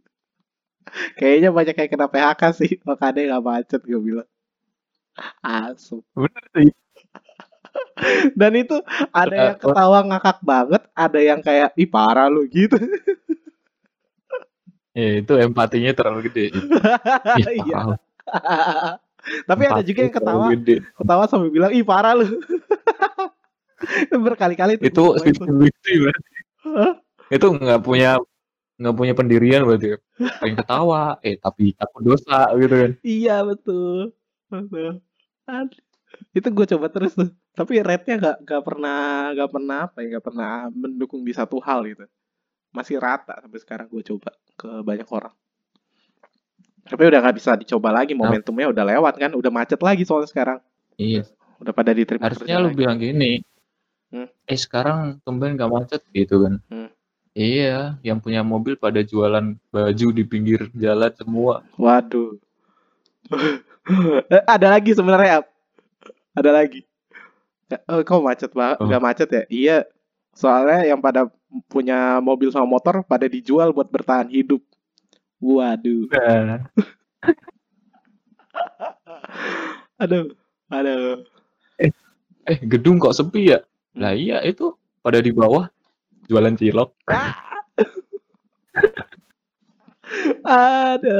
Kayaknya 1.19 1.49
banyak 1.53 1.75
yang 1.77 1.91
kena 1.91 2.07
PHK 2.09 2.41
sih, 2.55 2.71
makanya 2.87 3.37
nggak 3.37 3.45
macet 3.45 3.81
gue 3.85 4.01
bilang. 4.01 4.29
Asum. 5.41 6.05
bener 6.13 6.45
sih 6.53 6.69
Dan 8.39 8.51
itu 8.57 8.77
ada 9.11 9.35
yang 9.35 9.57
ketawa 9.57 9.99
ngakak 10.05 10.39
banget, 10.45 10.81
ada 10.93 11.19
yang 11.19 11.39
kayak 11.41 11.73
ih 11.77 11.89
parah 11.89 12.29
lu 12.29 12.45
gitu. 12.49 12.77
ya 14.97 15.21
itu 15.21 15.33
empatinya 15.37 15.93
terlalu 15.93 16.33
gede 16.33 16.45
Iya. 17.53 18.01
Tapi 19.45 19.63
ada 19.69 19.83
juga 19.85 19.99
yang 20.07 20.15
ketawa, 20.15 20.45
gede. 20.57 20.75
ketawa 20.97 21.23
sambil 21.29 21.53
bilang 21.53 21.71
ih 21.75 21.85
parah 21.85 22.17
lu. 22.17 22.25
Berkali-kali 24.25 24.81
itu 24.81 24.89
itu. 24.89 25.05
berarti 25.45 25.93
Hah? 26.65 26.97
itu 27.29 27.45
nggak 27.45 27.81
punya 27.85 28.17
nggak 28.77 28.95
punya 28.97 29.13
pendirian 29.13 29.61
berarti 29.65 29.97
pengen 30.41 30.57
ketawa 30.57 31.17
eh 31.21 31.37
tapi 31.37 31.77
takut 31.77 32.01
dosa 32.01 32.49
gitu 32.57 32.73
kan 32.73 32.91
Iya 33.05 33.45
betul. 33.45 34.17
Betul. 34.49 35.05
Itu 36.33 36.47
gue 36.53 36.65
coba 36.73 36.87
terus 36.89 37.13
tuh. 37.13 37.29
Tapi 37.57 37.81
rate-nya 37.81 38.15
gak, 38.21 38.37
gak 38.45 38.61
pernah 38.61 38.99
gak 39.33 39.49
pernah 39.49 39.77
apa 39.89 39.97
ya, 40.05 40.21
gak 40.21 40.25
pernah 40.29 40.49
mendukung 40.69 41.25
di 41.25 41.33
satu 41.33 41.57
hal 41.57 41.81
gitu. 41.89 42.05
Masih 42.69 43.01
rata 43.01 43.33
sampai 43.41 43.57
sekarang 43.57 43.87
gue 43.89 44.03
coba 44.05 44.29
ke 44.53 44.69
banyak 44.85 45.09
orang. 45.09 45.33
Tapi 46.87 47.03
udah 47.03 47.19
gak 47.19 47.35
bisa 47.35 47.51
dicoba 47.57 47.89
lagi, 47.91 48.13
momentumnya 48.15 48.69
udah 48.71 48.85
lewat 48.87 49.13
kan, 49.17 49.31
udah 49.33 49.51
macet 49.51 49.81
lagi 49.81 50.05
soalnya 50.05 50.29
sekarang. 50.29 50.59
iya 50.97 51.25
Udah 51.57 51.73
pada 51.73 51.89
diterima 51.89 52.25
harusnya 52.25 52.61
lu 52.61 52.69
lagi. 52.69 52.77
bilang 52.77 52.97
gini 52.97 53.41
Hmm. 54.07 54.23
eh 54.47 54.55
sekarang 54.55 55.19
tumben 55.27 55.59
nggak 55.59 55.67
macet 55.67 55.99
gitu 56.15 56.39
kan 56.39 56.63
Hmm. 56.71 56.87
iya 57.35 57.99
yang 57.99 58.23
punya 58.23 58.39
mobil 58.39 58.79
pada 58.79 59.03
jualan 59.03 59.51
baju 59.67 60.07
di 60.15 60.23
pinggir 60.23 60.71
jalan 60.71 61.11
semua 61.11 61.59
Waduh. 61.75 62.39
Eh, 64.31 64.43
ada 64.47 64.67
lagi 64.71 64.95
sebenarnya. 64.95 65.43
Ada 66.31 66.51
lagi. 66.55 66.86
Ya, 67.67 67.77
Oh, 67.91 67.99
kok 68.03 68.23
macet 68.23 68.51
banget? 68.55 68.77
Oh. 68.79 68.87
Gak 68.87 69.03
macet 69.03 69.29
ya? 69.31 69.43
Iya. 69.51 69.77
Soalnya 70.31 70.87
yang 70.87 70.99
pada 71.03 71.27
punya 71.67 72.19
mobil 72.23 72.51
sama 72.51 72.67
motor 72.67 73.03
pada 73.03 73.27
dijual 73.27 73.71
buat 73.75 73.89
bertahan 73.91 74.29
hidup. 74.31 74.61
Waduh. 75.39 76.09
nah, 76.11 76.61
Aduh. 80.01 80.33
Aduh. 80.67 81.23
eh 82.47 82.59
gedung 82.63 82.95
kok 82.95 83.11
sepi 83.11 83.51
ya 83.51 83.59
lah 83.91 84.15
iya 84.15 84.39
itu 84.47 84.71
pada 85.03 85.19
di 85.19 85.35
bawah 85.35 85.67
jualan 86.31 86.55
cilok 86.55 86.95
ada 90.47 91.19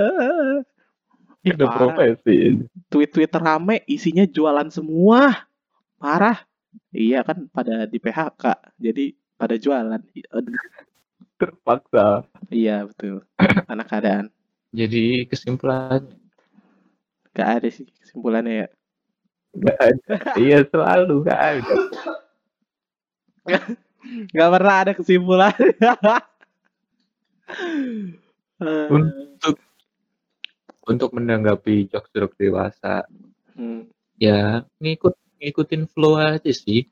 parah. 1.68 1.76
profesi 1.76 2.64
Tweet-tweet 2.88 3.32
rame 3.36 3.84
isinya 3.88 4.24
jualan 4.24 4.72
semua. 4.72 5.47
Parah. 5.98 6.38
Iya 6.94 7.26
kan 7.26 7.50
pada 7.50 7.90
di 7.90 7.98
PHK. 7.98 8.44
Jadi 8.78 9.06
pada 9.38 9.56
jualan. 9.58 10.02
Terpaksa 11.38 12.26
Iya 12.50 12.86
betul. 12.90 13.22
Karena 13.68 13.84
keadaan. 13.86 14.28
jadi 14.76 15.24
kesimpulan 15.32 16.04
Gak 17.32 17.50
ada 17.64 17.68
sih 17.72 17.88
kesimpulannya 18.04 18.54
ya. 18.66 18.68
nggak 19.58 19.78
ada 19.80 20.16
iya 20.44 20.60
selalu 20.68 21.14
nggak 21.24 21.42
ada 21.42 21.74
Gak 24.36 24.50
pernah 24.54 24.76
ada 24.84 24.92
kesimpulan. 24.96 25.56
Untuk 28.90 29.56
untuk 30.88 31.10
menanggapi 31.14 31.92
jokes-jokes 31.92 32.40
dewasa 32.40 33.04
hmm, 33.60 33.92
ya 34.18 34.64
ngikut 34.80 35.14
ngikutin 35.38 35.84
flow 35.88 36.18
aja 36.18 36.50
sih 36.50 36.86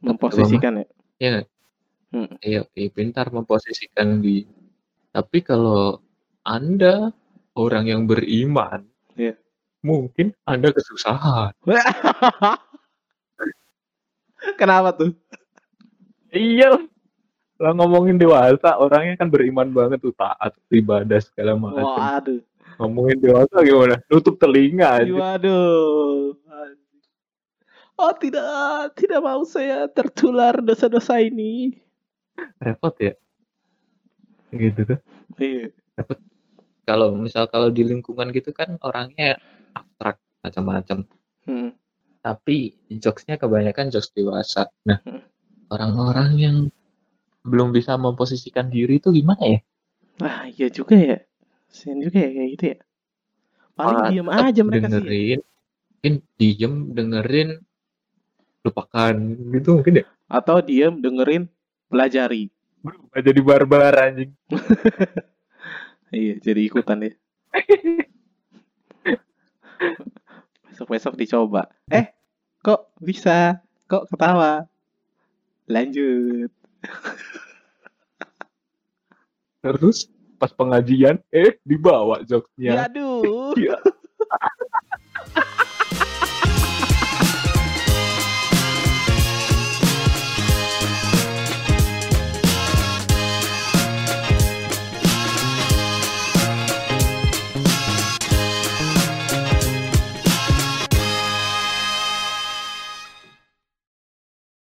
memposisikan 0.00 0.82
ya. 0.82 0.86
ya? 1.20 1.38
Hmm. 2.08 2.32
iya 2.40 2.64
oke 2.64 2.82
pintar 2.92 3.28
memposisikan 3.28 4.24
di 4.24 4.48
tapi 5.12 5.44
kalau 5.44 6.00
anda 6.42 7.12
orang 7.52 7.84
yang 7.86 8.02
beriman 8.08 8.86
Iya. 9.18 9.34
mungkin 9.82 10.32
anda 10.46 10.70
kesusahan 10.70 11.52
Kenapa 14.58 14.94
tuh? 14.94 15.12
iya 16.30 16.78
lah 17.58 17.74
ngomongin 17.74 18.14
dewasa 18.14 18.78
orangnya 18.78 19.18
kan 19.18 19.26
beriman 19.34 19.66
banget 19.74 19.98
tuh 19.98 20.14
taat 20.14 20.54
ibadah 20.70 21.18
segala 21.18 21.58
macam 21.58 22.22
ngomongin 22.78 23.18
dewasa 23.18 23.58
gimana 23.66 23.98
nutup 24.06 24.38
telinga 24.38 25.02
aja 25.02 25.10
Waduh. 25.10 26.38
Oh 27.98 28.14
tidak, 28.14 28.46
tidak 28.94 29.20
mau 29.20 29.42
saya 29.42 29.90
tertular 29.90 30.54
dosa-dosa 30.62 31.18
ini. 31.18 31.74
repot 32.62 32.94
ya 33.02 33.12
gitu 34.54 34.86
tuh 34.86 34.98
Iya. 35.36 35.74
kalau 36.86 37.18
misal 37.18 37.50
kalau 37.50 37.66
di 37.68 37.82
lingkungan 37.82 38.30
gitu 38.30 38.54
kan 38.54 38.78
orangnya 38.78 39.42
abstrak 39.74 40.22
macam-macam 40.40 41.02
Hmm. 41.42 41.74
tapi 42.22 42.78
jokesnya 42.88 43.42
kebanyakan 43.42 43.90
jokes 43.90 44.14
dewasa 44.14 44.70
nah 44.86 45.02
Hmm. 45.02 45.26
orang-orang 45.68 46.30
yang 46.38 46.56
belum 47.42 47.74
bisa 47.74 47.98
memposisikan 47.98 48.70
diri 48.70 49.02
itu 49.02 49.10
gimana 49.10 49.42
ya 49.42 49.60
Ah 50.18 50.46
iya 50.46 50.70
juga 50.70 50.94
ya. 50.94 51.18
Sen 51.68 51.98
juga 51.98 52.22
ya 52.22 52.30
kayak 52.30 52.50
gitu 52.54 52.64
ya. 52.74 52.78
Paling 53.74 53.98
diem 54.10 54.26
tetap 54.26 54.46
aja 54.46 54.60
mereka 54.62 54.78
sih. 54.78 54.94
dengerin 54.94 55.40
mungkin 55.90 56.14
diem 56.38 56.74
dengerin 56.94 57.50
lupakan 58.68 59.14
gitu 59.50 59.68
mungkin 59.74 60.00
ya 60.00 60.04
Atau 60.28 60.60
diem 60.60 60.98
dengerin 60.98 61.48
pelajari. 61.88 62.52
berubah 62.78 63.18
jadi 63.18 63.40
barbar 63.40 63.94
anjing 63.96 64.30
Iya, 66.08 66.40
jadi 66.40 66.60
ikutan 66.64 67.04
ya. 67.04 67.12
Besok-besok 70.64 71.14
dicoba. 71.14 71.68
Eh, 71.86 72.08
kok 72.60 72.96
bisa? 72.96 73.60
Kok 73.84 74.08
ketawa? 74.08 74.64
Lanjut. 75.66 76.48
terus 79.58 80.06
pas 80.38 80.48
pengajian 80.48 81.18
eh 81.28 81.58
dibawa 81.60 82.22
jokesnya 82.22 82.86
Aduh. 82.86 83.52
Iya. 83.52 83.76